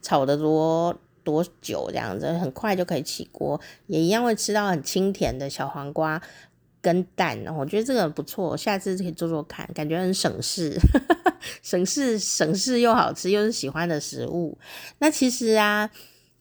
[0.00, 6.20] 炒得多多久，这样子很快就可以起锅，也一样会吃到很清甜的小黄瓜
[6.80, 7.38] 跟蛋。
[7.56, 10.76] 我觉得这个不错，下次可以做做看，感觉很省事，
[11.62, 14.58] 省 事省事又好吃，又是喜欢的食物。
[14.98, 15.90] 那其实啊，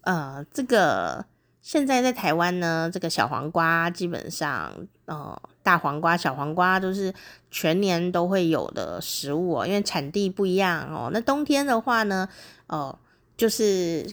[0.02, 1.26] 呃，这个。
[1.64, 4.74] 现在在台湾呢，这个小黄瓜基本上，
[5.06, 7.14] 呃，大黄瓜、小黄瓜都是
[7.52, 11.12] 全年都会有的食物哦，因为产地不一样哦。
[11.14, 12.28] 那冬天的话呢，
[12.66, 12.98] 呃，
[13.38, 14.04] 就是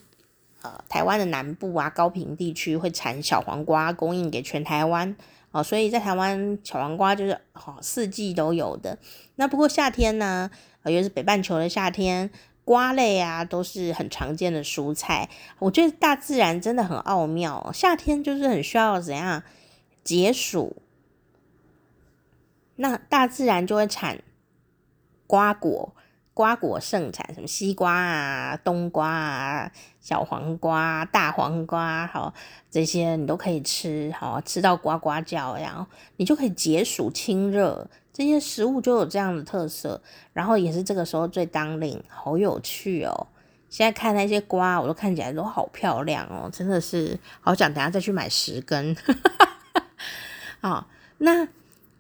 [0.63, 5.17] 呃，台湾的南部啊，高屏地区会产小黄瓜，供应给全台湾
[5.51, 8.99] 哦，所以在台湾小黄瓜就是哦，四季都有的。
[9.37, 10.51] 那不过夏天呢，
[10.83, 12.31] 呃，又是北半球的夏天。
[12.65, 15.31] 瓜类啊，都是很常见的蔬菜。
[15.59, 17.71] 我觉得大自然真的很奥妙。
[17.73, 19.43] 夏天就是很需要怎样
[20.05, 20.77] 解暑，
[22.77, 24.19] 那大自然就会产
[25.27, 25.95] 瓜果，
[26.39, 32.33] 瓜果盛产，什么西瓜啊、冬瓜啊、小黄瓜、大黄瓜，好，
[32.71, 35.85] 这些你都可以吃，好，吃到呱呱叫，然后
[36.17, 37.91] 你就可以解暑清热。
[38.13, 40.01] 这些食物就有这样的特色，
[40.33, 43.27] 然后也是这个时候最当令，好有趣哦！
[43.69, 48.97] 现在看那些瓜，我都看起来都好漂亮哦，真的是好想等下再去买十根。
[50.63, 50.87] 好，
[51.19, 51.49] 那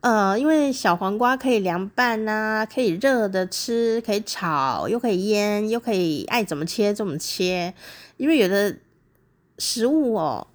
[0.00, 7.74] 呃，因为小黄瓜可以凉拌呐、啊，可以热的吃，可以炒，又可以腌，又可以爱怎么切怎么切。
[8.16, 8.76] 因为有的
[9.58, 10.46] 食物哦，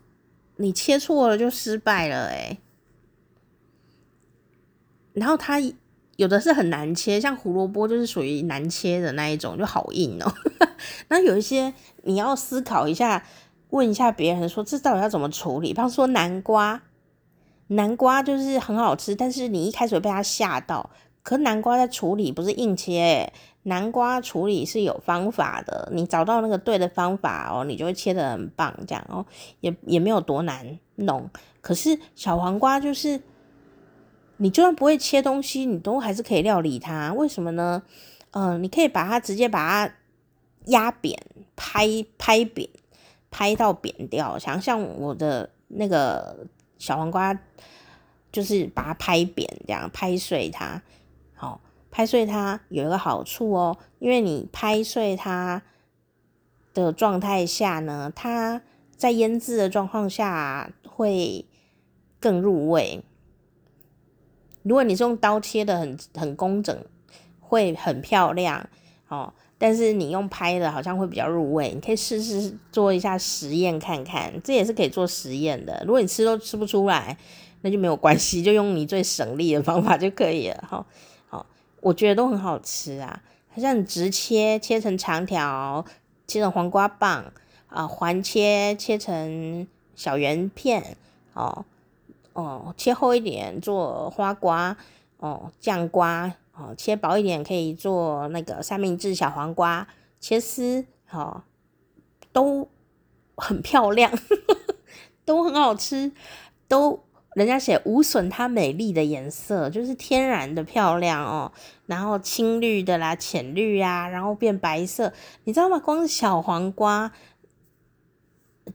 [0.55, 2.59] 你切错了就失败了，诶。
[5.11, 5.61] 然后它
[6.15, 10.33] 有的是很难切，像胡萝卜就是属于难切的那一种，就好硬哦。
[11.09, 11.73] 那有一些
[12.03, 13.25] 你要思考一下，
[13.71, 15.67] 问一下别人说这到底要怎么处理。
[15.69, 16.81] 比方说南瓜，
[17.75, 20.89] 南瓜就是很好吃，但是你一开始被它吓到。
[21.21, 23.31] 可南瓜在处理不是硬切，
[23.63, 25.89] 南瓜处理是有方法的。
[25.91, 29.25] 你找到那个对的方法哦，你就会切得很棒，这样哦，
[29.61, 31.29] 也也没有多难弄。
[31.61, 33.21] 可是小黄瓜就是。
[34.37, 37.13] 你就算不会切东西，你都还是可以料理它。
[37.13, 37.83] 为什么呢？
[38.31, 39.93] 嗯、你可以把它直接把它
[40.65, 41.17] 压扁、
[41.55, 42.67] 拍拍扁、
[43.29, 44.37] 拍到扁掉。
[44.37, 46.45] 想像我的那个
[46.83, 47.39] 小黄瓜，
[48.29, 50.81] 就是把它拍扁，这样拍碎它。
[51.33, 55.61] 好，拍碎它有一个好处哦，因为你拍碎它
[56.73, 58.61] 的状态下呢，它
[58.97, 61.45] 在腌制的状况下会
[62.19, 63.01] 更入味。
[64.63, 66.77] 如果你是用刀切的很很工整，
[67.39, 68.69] 会很漂亮
[69.07, 69.33] 哦。
[69.65, 71.71] 但是你用拍的，好像会比较入味。
[71.73, 75.81] 你可以试试做一下实验看看，这也是可以做实验的。
[75.85, 77.17] 如果你吃都吃不出来，
[77.61, 80.61] 那就没有关系，就用你最省力的方法就可以了。
[80.67, 80.85] 好，
[81.29, 81.45] 好，
[81.79, 83.23] 我觉得都很好吃啊。
[83.55, 85.85] 好像你直切，切成长条，
[86.27, 87.23] 切成黄瓜棒
[87.67, 90.97] 啊，环切，切成小圆片
[91.35, 91.63] 哦。
[92.33, 94.75] 哦，切厚一点做花瓜，
[95.19, 99.87] 哦，酱瓜，哦，切薄一点可以做那个三明治小黄瓜，
[100.19, 101.43] 切丝，哦，
[102.31, 102.69] 都
[103.35, 104.11] 很漂亮，
[105.25, 106.11] 都很好吃，
[106.67, 111.51] 都人家写无损它美丽的颜色，就是天然的漂亮哦，
[111.87, 115.11] 然后青绿的啦，浅绿啊，然后变白色，
[115.45, 115.79] 你知道吗？
[115.79, 117.11] 光是小黄瓜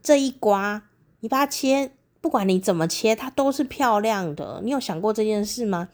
[0.02, 0.82] 这一瓜，
[1.20, 1.92] 你把它切。
[2.20, 4.60] 不管你怎么切，它都是漂亮的。
[4.64, 5.88] 你有想过这件事吗？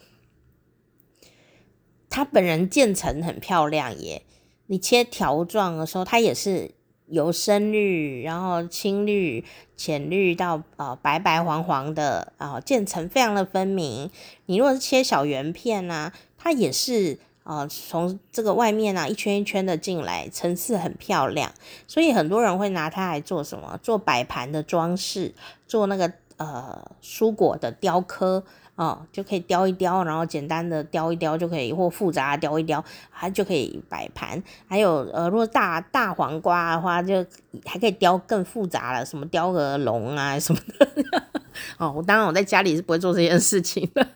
[2.15, 4.23] 它本人渐层很漂亮耶。
[4.67, 6.71] 你切条状的时候，它也是
[7.07, 9.45] 由深绿，然后青绿、
[9.77, 14.09] 浅绿到呃白白黄黄的啊，渐层非常的分明。
[14.47, 21.53] 你如果是切小圆片呢，它也是呃从这个外面啊一圈一圈的进来，层次很漂亮。
[21.89, 23.77] 所以很多人会拿它来做什么？
[23.83, 25.35] 做摆盘的装饰。
[25.67, 28.45] 做那个呃蔬果的雕刻、
[28.77, 34.43] 哦，就可以雕一雕，然后简单的雕一雕就可以，或复杂雕一雕，它就可以摆盘。
[34.67, 37.25] 还有呃，如果大大黄瓜的话，就
[37.65, 41.23] 还可以雕更复杂了，什么雕个龙啊什么的。
[41.79, 44.07] 哦，我当然我在家里是不会做这件事情的。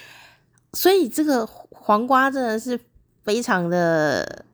[0.74, 2.78] 所以这个黄瓜真的是
[3.24, 4.44] 非常的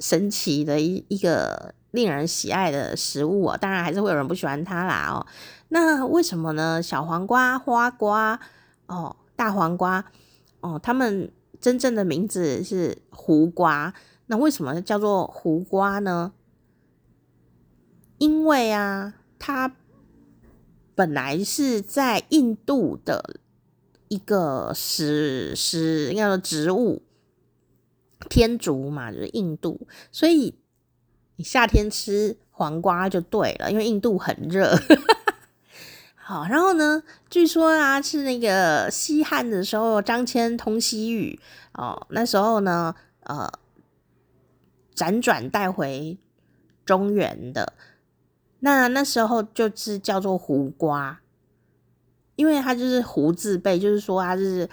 [0.00, 1.74] 神奇的一一个。
[1.92, 5.26] 令人喜爱的食物哦，当然还是会有人不喜欢它啦哦。
[5.68, 6.82] 那为什么呢？
[6.82, 8.38] 小黄瓜、花瓜
[8.86, 10.04] 哦，大黄瓜
[10.60, 13.94] 哦，它们真正的名字是胡瓜。
[14.26, 16.32] 那为什么叫做胡瓜呢？
[18.18, 19.74] 因为啊，它
[20.94, 23.36] 本来是在印度的
[24.08, 27.02] 一个食食应该说植物，
[28.30, 30.54] 天竺嘛，就是印度，所以
[31.42, 34.76] 夏天吃黄瓜就对了，因为印度很热。
[36.14, 41.38] 好，然后呢，据说啊，是那个西汉的时候，张骞通西域
[41.72, 43.50] 哦，那时候呢，呃，
[44.94, 46.16] 辗转带回
[46.84, 47.72] 中原的。
[48.60, 51.20] 那那时候就是叫做胡瓜，
[52.36, 54.70] 因为它就是胡字辈，就是说它是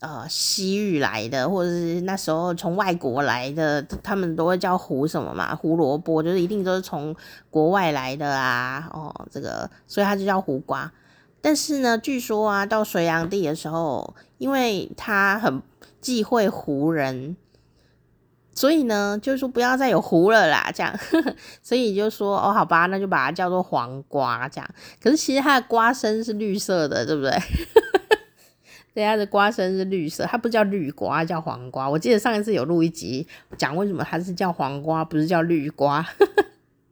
[0.00, 7.14] 呃西域来的，或者是那时候从外国来的，他们都会叫胡什么嘛，胡萝卜，就是一定都是从
[7.48, 10.92] 国外来的啊，哦，这个，所以它就叫胡瓜。
[11.40, 15.62] 但是呢，据说啊，到隋炀帝的时候，因为他很
[16.00, 17.36] 忌讳胡人。
[18.52, 20.94] 所以呢，就是说不要再有胡了啦，这样，
[21.62, 24.70] 所以就说哦，好吧，那就把它叫做黄瓜这样。
[25.00, 27.32] 可是其实它的瓜身是绿色的，对不对？
[28.94, 31.88] 对，它的瓜身是绿色，它不叫绿瓜，叫黄瓜。
[31.88, 33.26] 我记得上一次有录一集
[33.56, 36.06] 讲为什么它是叫黄瓜，不是叫绿瓜。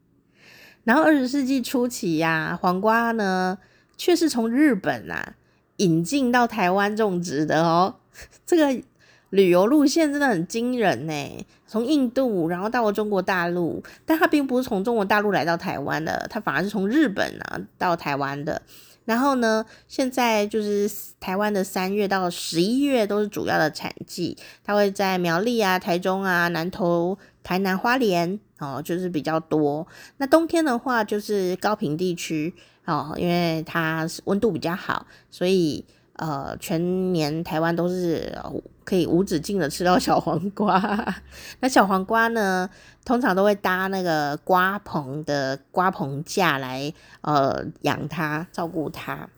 [0.85, 3.59] 然后二十世纪初期呀、啊，黄瓜呢
[3.97, 5.35] 却是从日本啊
[5.79, 7.97] 引进到台湾种植的哦，
[8.47, 8.83] 这个。
[9.31, 18.63] 旅游路线真的很惊人呢，从印度然后到了中国大陆，但它并不是从中国大陆来到台湾的，它反而是从日本啊到台湾的。
[19.09, 20.87] 然后呢，现在就是
[21.19, 29.87] 台湾的三月到十一月都是主要的产季，它会在苗栗啊、台中啊、南投、台南、花莲哦，就是比较多。
[30.19, 32.55] 那冬天的话，就是高平地区
[32.85, 35.87] 哦，因为它温度比较好，所以。
[36.19, 38.37] 呃，全年台湾都是
[38.85, 41.15] 可以无止境的吃到小黄瓜。
[41.61, 42.69] 那小黄瓜呢，
[43.05, 49.29] 通常都会搭那个瓜棚的瓜棚架来呃养它、照顾它。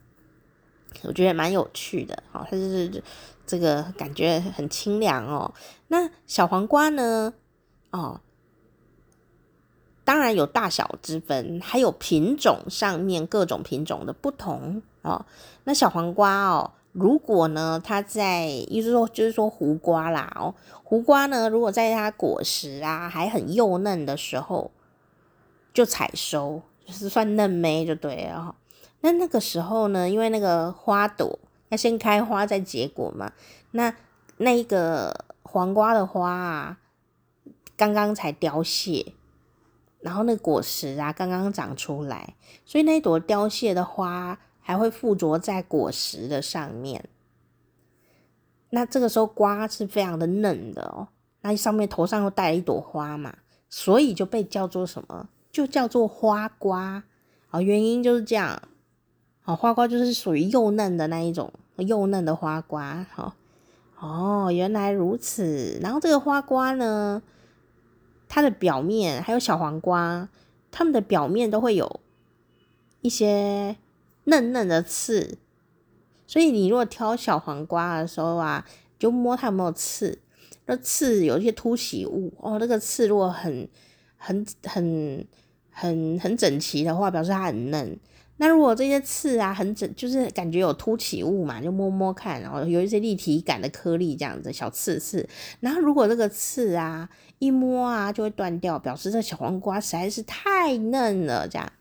[1.03, 3.03] 我觉得蛮有趣的，好，它就是
[3.47, 5.53] 这个感觉很清凉哦。
[5.89, 7.35] 那小黄瓜呢，
[7.91, 8.23] 哦，
[10.03, 14.83] 当然有大小之分，还有品种上面各种品种的不同。
[15.03, 15.25] 哦，
[15.65, 24.71] 那小黄瓜哦，如果呢，它在，意思说就是说胡瓜啦哦，胡瓜呢，如果在它果实啊还很幼嫩的时候
[25.73, 28.55] 就采收，就是算嫩莓就对了哦。
[29.01, 31.39] 那那个时候呢，因为那个花朵
[31.71, 33.33] 要先开花再结果嘛，
[33.71, 33.95] 那
[34.37, 36.79] 那个黄瓜的花啊，
[37.77, 39.15] 刚刚才凋谢，
[40.01, 42.35] 然后那果实啊刚刚长出来，
[42.67, 44.39] 所以那朵凋谢的花。
[44.71, 47.09] 还会附着在果实的上面，
[48.71, 51.09] 那这个时候瓜是非常的嫩的哦，
[51.41, 53.35] 那上面头上又戴了一朵花嘛，
[53.69, 55.29] 所以就被叫做什么？
[55.51, 57.03] 就叫做花瓜
[57.51, 57.61] 哦。
[57.61, 58.63] 原因就是这样，
[59.45, 63.33] 哦，花瓜就是属于幼嫩的那一种幼嫩的花瓜，哦，
[63.99, 65.81] 哦，原来如此。
[65.83, 67.21] 然后这个花瓜呢，
[68.29, 70.29] 它的表面还有小黄瓜，
[70.71, 71.99] 它们的表面都会有
[73.01, 73.77] 一些。
[74.31, 75.37] 嫩嫩的刺，
[76.27, 78.65] 所以你如果挑小黄瓜的时候啊，
[78.99, 80.19] 就摸它有没有刺。
[80.67, 83.69] 那刺有一些凸起物哦，那个刺如果很、
[84.17, 85.27] 很、很、
[85.71, 87.99] 很、很整齐的话，表示它很嫩。
[88.37, 95.29] 那如果这些刺啊很整，就是感觉有凸起物嘛，就摸摸看，然后有一些立体感的颗粒这样子小刺刺。
[95.59, 97.09] 然后如果这个刺啊
[97.39, 101.73] 一摸啊就会断掉，表示这小黄瓜实在是太嫩了，这样。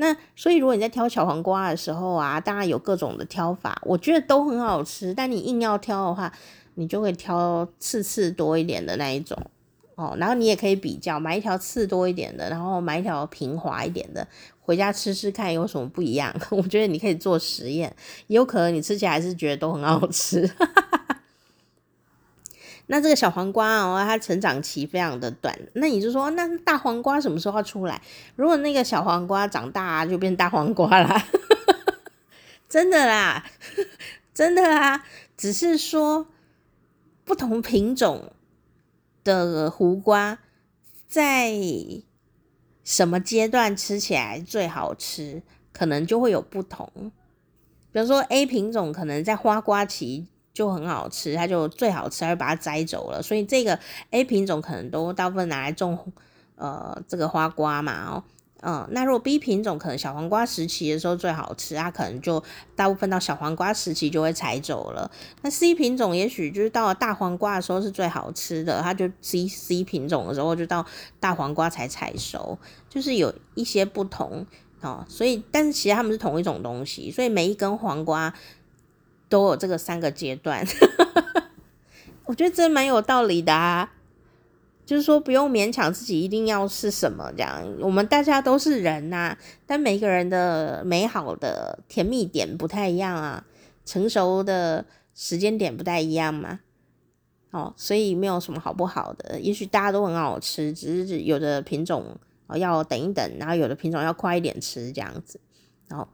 [0.00, 5.12] 那所以，如果你在挑小黄瓜的时候啊，当然有各种的挑法，我觉得都很好吃。
[5.12, 6.32] 但你硬要挑的话，
[6.74, 9.36] 你就会挑刺刺多一点的那一种
[9.96, 10.14] 哦。
[10.16, 14.24] 然后你也可以比较，买一条刺多一点的，然后买一条平滑一点的，
[14.60, 16.32] 回家吃吃看有什么不一样。
[16.50, 17.92] 我觉得你可以做实验，
[18.28, 20.48] 也有可能你吃起来还是觉得都很好吃。
[22.90, 25.56] 那这个小黄瓜哦，它成长期非常的短。
[25.74, 28.00] 那你就说，那大黄瓜什么时候要出来？
[28.34, 31.26] 如果那个小黄瓜长大就变大黄瓜啦，
[32.66, 33.44] 真的啦，
[34.32, 35.04] 真的啦。
[35.36, 36.28] 只是说
[37.24, 38.32] 不同品种
[39.22, 40.38] 的胡瓜
[41.06, 41.52] 在
[42.82, 47.12] 什么阶段吃起来最好吃，可能就会有不同。
[47.92, 50.28] 比如说 A 品种可能在花瓜期。
[50.58, 53.22] 就很好吃，它就最好吃，而把它摘走了。
[53.22, 53.78] 所以这个
[54.10, 55.96] A 品种可能都大部分拿来种，
[56.56, 58.24] 呃，这个花瓜嘛，哦，
[58.62, 62.42] 嗯，那如果 B 品种可能小黄瓜时期的时候最好吃，它可能就
[62.74, 65.08] 大部分到小黄瓜时期就会采走了。
[65.42, 70.84] 那 C 品种也许就是到了大黄瓜的时候是最好吃的，它就 C C 品种的时候就到
[71.20, 74.44] 大黄瓜才采收，就是有一些不同。
[74.80, 78.32] 哦，所以但是其实它们是同一种东西，所以每一根黄瓜
[79.28, 80.66] 都有这个三个阶段。
[82.26, 83.92] 我觉得这蛮有道理的啊，
[84.84, 89.34] 就是说不用勉强自己一定要是什么这样，我们大家都是人呐、
[89.66, 93.46] 但每个人的美好的甜蜜点不太一样啊，
[93.86, 96.60] 成熟的时间点不太一样嘛，
[97.50, 102.14] 哦，所以没有什么好不好的，也许大家都很好吃，只是有的品种
[102.56, 105.40] 要等一等，然后有的品种要快一点吃这样子，
[105.88, 106.06] 然后。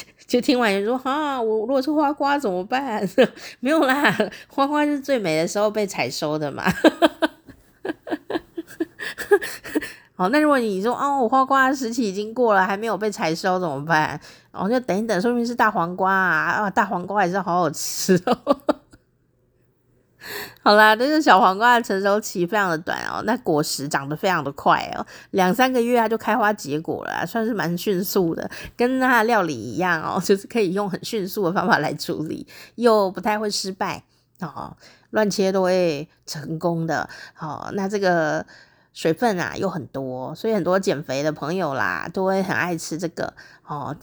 [0.26, 3.06] 就听完人说啊，我如果是花瓜怎么办？
[3.60, 4.16] 没有啦，
[4.48, 6.64] 花瓜是最美的时候被采收的嘛。
[10.14, 14.20] 好，那如果你说哦，我花瓜时期已经过了，还没有被采收怎么办？
[14.52, 18.38] 然后就等一等，说明是大黄瓜啊，啊，大黄瓜也是好好吃哦。
[20.62, 32.46] 好啦，这个小黄瓜的成熟期非常的短哦，那果实长得非常的快哦，两三个月它就开花结果了，算是蛮迅速的，跟它的料理一样哦， 就是可以用很迅速的方法来处理，
[32.76, 34.04] 又不太会失败
[34.40, 34.76] 哦，
[35.10, 37.08] 乱切都会成功的。
[37.34, 38.46] 好，那这个
[38.92, 43.34] 水分啊又很多，所以很多减肥的朋友啦都会很爱吃这个
[43.66, 43.96] 哦。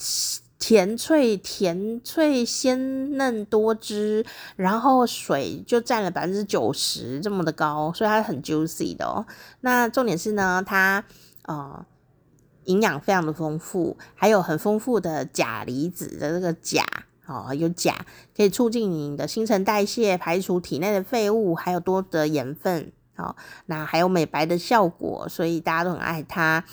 [0.60, 4.26] 甜脆甜脆鲜嫩多汁，
[4.58, 9.26] 然后水就占了百分之九十这么的高，所以它很 juicy 的哦。
[9.62, 11.06] 那重点是呢，它
[11.44, 11.86] 呃
[12.66, 16.84] 营养非常的丰富，还有很丰富的钾离子的这个钾
[17.26, 18.06] 哦，有钾
[18.36, 23.34] 可以促进你的新陈代谢，排除体内的废物，还有多的盐分哦。
[23.68, 26.66] 那还有美白的效果，所以大家都很爱它。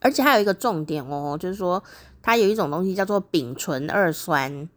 [0.00, 1.82] 而且还有一个重点哦，就是说。
[2.22, 4.68] 它有一种东西叫做丙醇二酸，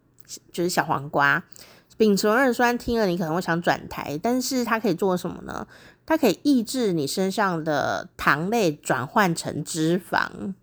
[0.52, 1.44] 就是小黄瓜。
[1.98, 5.66] 丙醇二酸听了你可能会想转台，但是它可以做什么呢？
[6.06, 10.54] 它可以抑制你身上的糖类转换成脂肪，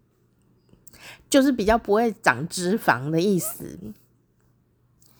[1.30, 3.78] 就是比较不会长脂肪的意思。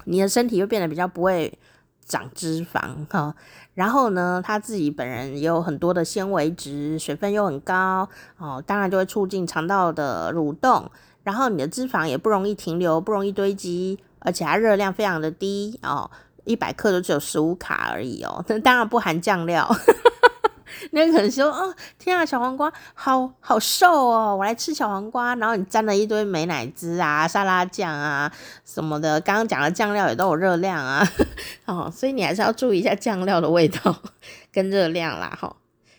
[0.05, 1.59] 你的身体会变得比较不会
[2.05, 3.35] 长脂肪哈。
[3.75, 10.91] 然后呢，它自己本人也有很多的纤维质，水分又很高哦，当然就会促进肠道的蠕动。
[11.23, 16.11] 然后你的脂肪也不容易停留，不容易堆积，而且它热量非常的低哦，
[16.45, 18.45] 一百克都只有十五卡而已哦。
[18.49, 19.69] 那 当然不含酱料。
[20.91, 25.35] 那可能说哦，天啊，小黄瓜好好瘦哦，我来吃小黄瓜。
[25.37, 28.31] 然后你沾了一堆美乃滋啊、沙拉酱啊
[28.65, 31.07] 什么的，刚刚讲的酱料也都有热量啊。
[31.67, 34.03] 哦，所以你还是要注意一下酱料的味道
[34.51, 35.57] 跟热量啦，哈、哦。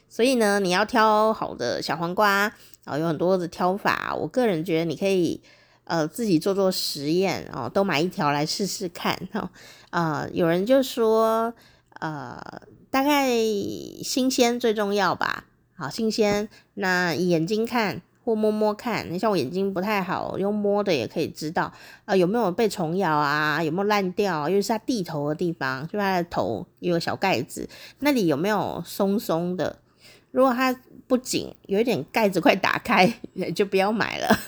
[0.10, 2.52] 所以呢，你要挑好的小黄瓜。
[2.86, 5.42] 哦，有很多的挑法，我个人觉得你可以
[5.86, 9.50] 呃自己做做实验哦，都买一条来试试看哈。
[9.90, 11.54] 啊、 呃，有人就说
[12.00, 12.42] 呃
[12.90, 13.30] 大概
[14.04, 21.74] 新鲜最重要吧，好新鲜，那眼睛看或摸摸看，你像我眼睛不太好，用摸的也可以知道啊、
[22.08, 27.68] 呃、有没有被虫咬啊，有没有烂掉，因为是它地头的地方，就它的头有小盖子，
[28.00, 29.80] 那里有没有松松的？
[30.32, 30.76] 如果它
[31.08, 33.08] 不紧，有一点盖子快打开，
[33.56, 34.40] 就不要买了。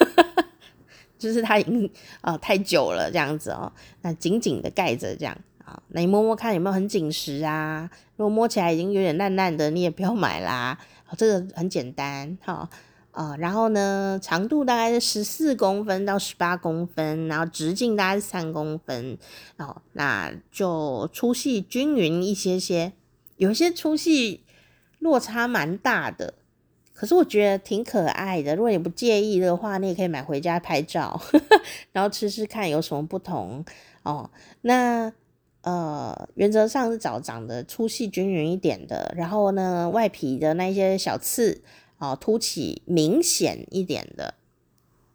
[1.17, 1.89] 就是它已经
[2.21, 7.89] 啊、太久了这样子哦，那紧紧的盖着这样啊，那你摸摸看有没有很紧实啊？
[8.17, 10.77] 如果摸起来已经有点烂烂的，你也不要买啦。
[11.17, 12.69] 这个很简单哈
[13.11, 19.17] 啊，然后呢，长度大概是十四公分到十八公分，然后直径大概是三公分
[19.57, 22.91] 哦，那就粗细均匀一些些，
[23.37, 24.43] 有些粗细
[24.99, 26.33] 落差蛮大的。
[26.95, 33.65] 可是我觉得挺可爱的，如果你不介意的话，你也可以买回家拍照，呵呵，然后吃吃看有什么不同
[34.03, 34.31] 哦。
[34.61, 35.11] 那
[35.61, 41.61] 呃，原则上是找长得粗细均匀一点的，然后呢，外皮的那些小刺
[41.97, 44.33] 哦，凸起明显一点的。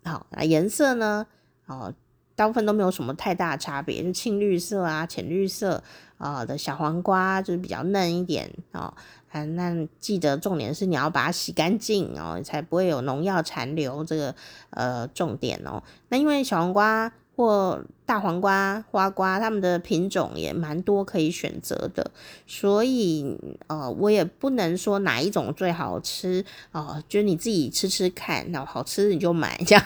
[0.04, 1.26] 好，哦，那颜色呢，
[1.66, 1.94] 哦，
[2.34, 5.82] 大部分都没有什么太大差别，就青绿色啊、浅绿色
[6.18, 8.92] 啊，的小黄瓜就是比较嫩一点哦。
[9.30, 14.04] 啊，那记得重点是你要把它洗干净哦，才不会有农药残留。
[14.04, 14.34] 这个
[14.70, 15.82] 呃重点哦。
[16.08, 22.10] 那因为小黄瓜或大黄瓜、花瓜，它们的品种也蛮多可以选择的，
[22.46, 29.84] 所以呃我也不能说哪一种最好吃哦，就你自己吃吃看，然后好吃你就买，这样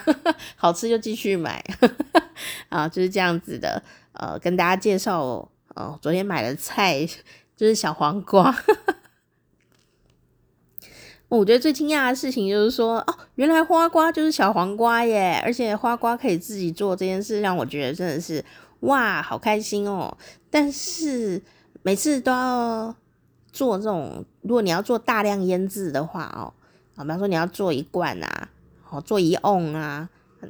[0.57, 1.62] 好吃就继续买
[2.70, 3.82] 啊，就是这样子的。
[4.14, 7.05] 呃，跟大家介绍哦，呃，昨天买的菜
[7.57, 8.55] 就是小黄瓜。
[11.37, 15.41] 我觉得最惊讶的事情就是说，哦，原来花瓜就是小黄瓜耶！
[15.45, 18.45] 而且花瓜可以自己做这件事，让我觉得真的是
[18.80, 20.16] 哇，好开心哦。
[20.51, 21.43] 但是
[21.82, 22.95] 每次都要
[23.53, 26.53] 做这种，如果你要做大量腌制的话哦，
[26.97, 28.49] 啊，比方说你要做一罐啊，
[28.91, 30.09] 哦，做一瓮啊，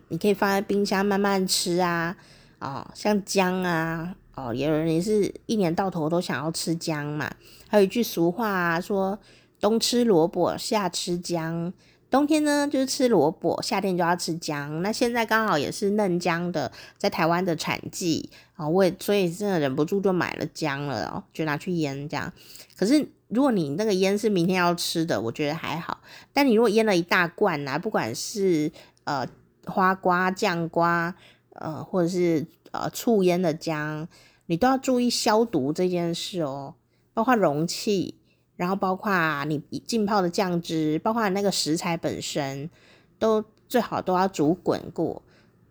[0.08, 2.14] 你可以放在冰箱慢慢吃啊。
[2.60, 7.30] 哦，像姜啊，哦，有人也是一年到头都想要吃姜嘛。
[7.68, 9.18] 还有一句俗话啊，说
[9.64, 11.72] 冬吃萝卜，夏吃姜。
[12.10, 14.82] 冬天呢就是吃萝卜，夏天就要吃姜。
[14.82, 22.30] 那现在刚好也是嫩姜的在台湾的产季啊，我也所以真的忍不住就买了姜了哦，就拿去腌这样。
[22.76, 26.02] 可是如果你那个腌是明天要吃的，我觉得还好。
[26.34, 28.70] 但你如果腌了一大罐啊，不管是
[29.04, 29.26] 呃
[29.64, 31.14] 花瓜、酱瓜，
[31.54, 34.06] 呃或者是呃醋腌的姜，
[34.44, 36.74] 你都要注意消毒这件事哦，
[37.14, 38.16] 包括容器。
[38.56, 42.70] 然后包括你浸泡的酱汁，包括那个食材本身，
[43.18, 45.20] 都最好都要煮滚过，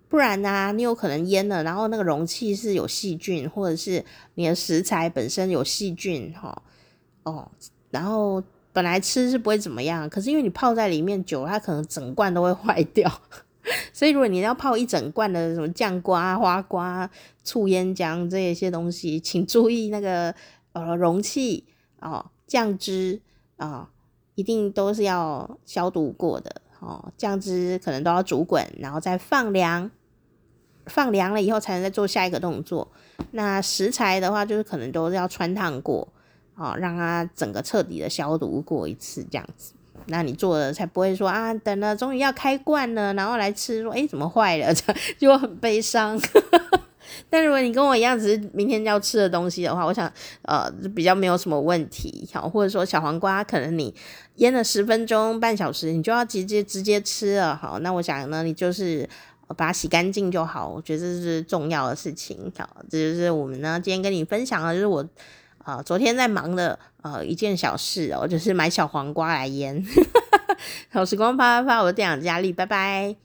[0.09, 4.03] 不然呢、你有可能腌了，然后那个容器是有细菌，或者是
[4.35, 6.61] 你的食材本身有细菌，哈，
[7.23, 7.49] 哦，
[7.89, 13.09] 然后本来吃是不会怎么样，可是因为你泡在里面久，它可能整罐都会坏掉，
[13.93, 17.09] 所以如果你要泡一整罐的什么酱瓜、花瓜、
[17.45, 20.35] 醋腌姜这一些东西，请注意那个
[20.73, 21.63] 呃容器
[22.01, 22.25] 哦。
[22.53, 23.19] 酱汁
[23.57, 23.89] 啊、
[24.35, 27.11] 一定都是要消毒过的哦。
[27.17, 29.89] 酱汁可能都要煮滚，然后再放凉，
[30.85, 32.87] 放凉了以后才能再做下一个动作。
[33.31, 36.07] 那食材的话，就是可能都是要穿烫过，
[36.53, 39.73] 哦，让它整个彻底的消毒过一次，这样子，
[40.05, 46.19] 那你做的才不会说啊，等了终于要开罐了，然后来吃，说诶怎么坏了，这就很悲伤。
[47.29, 50.11] 但如果你跟我一样，只是明天要吃的东西的话，我想，
[50.43, 53.93] 呃，比较没有什么问题，好，或者说小黄瓜，可能你
[54.35, 59.07] 腌了十分钟、半小时，你就要直接直接吃了，好，那我想呢，你就是
[59.57, 65.05] 把它洗干净就好，我觉得这是重要的事情，好，这就是我们呢今天跟你分享的，就是我
[65.65, 69.81] 啊、昨天在忙的呃一件小事哦，就是买小黄瓜来腌，
[70.91, 73.22] 好，时光啪啪啪，我是店长佳丽，拜拜。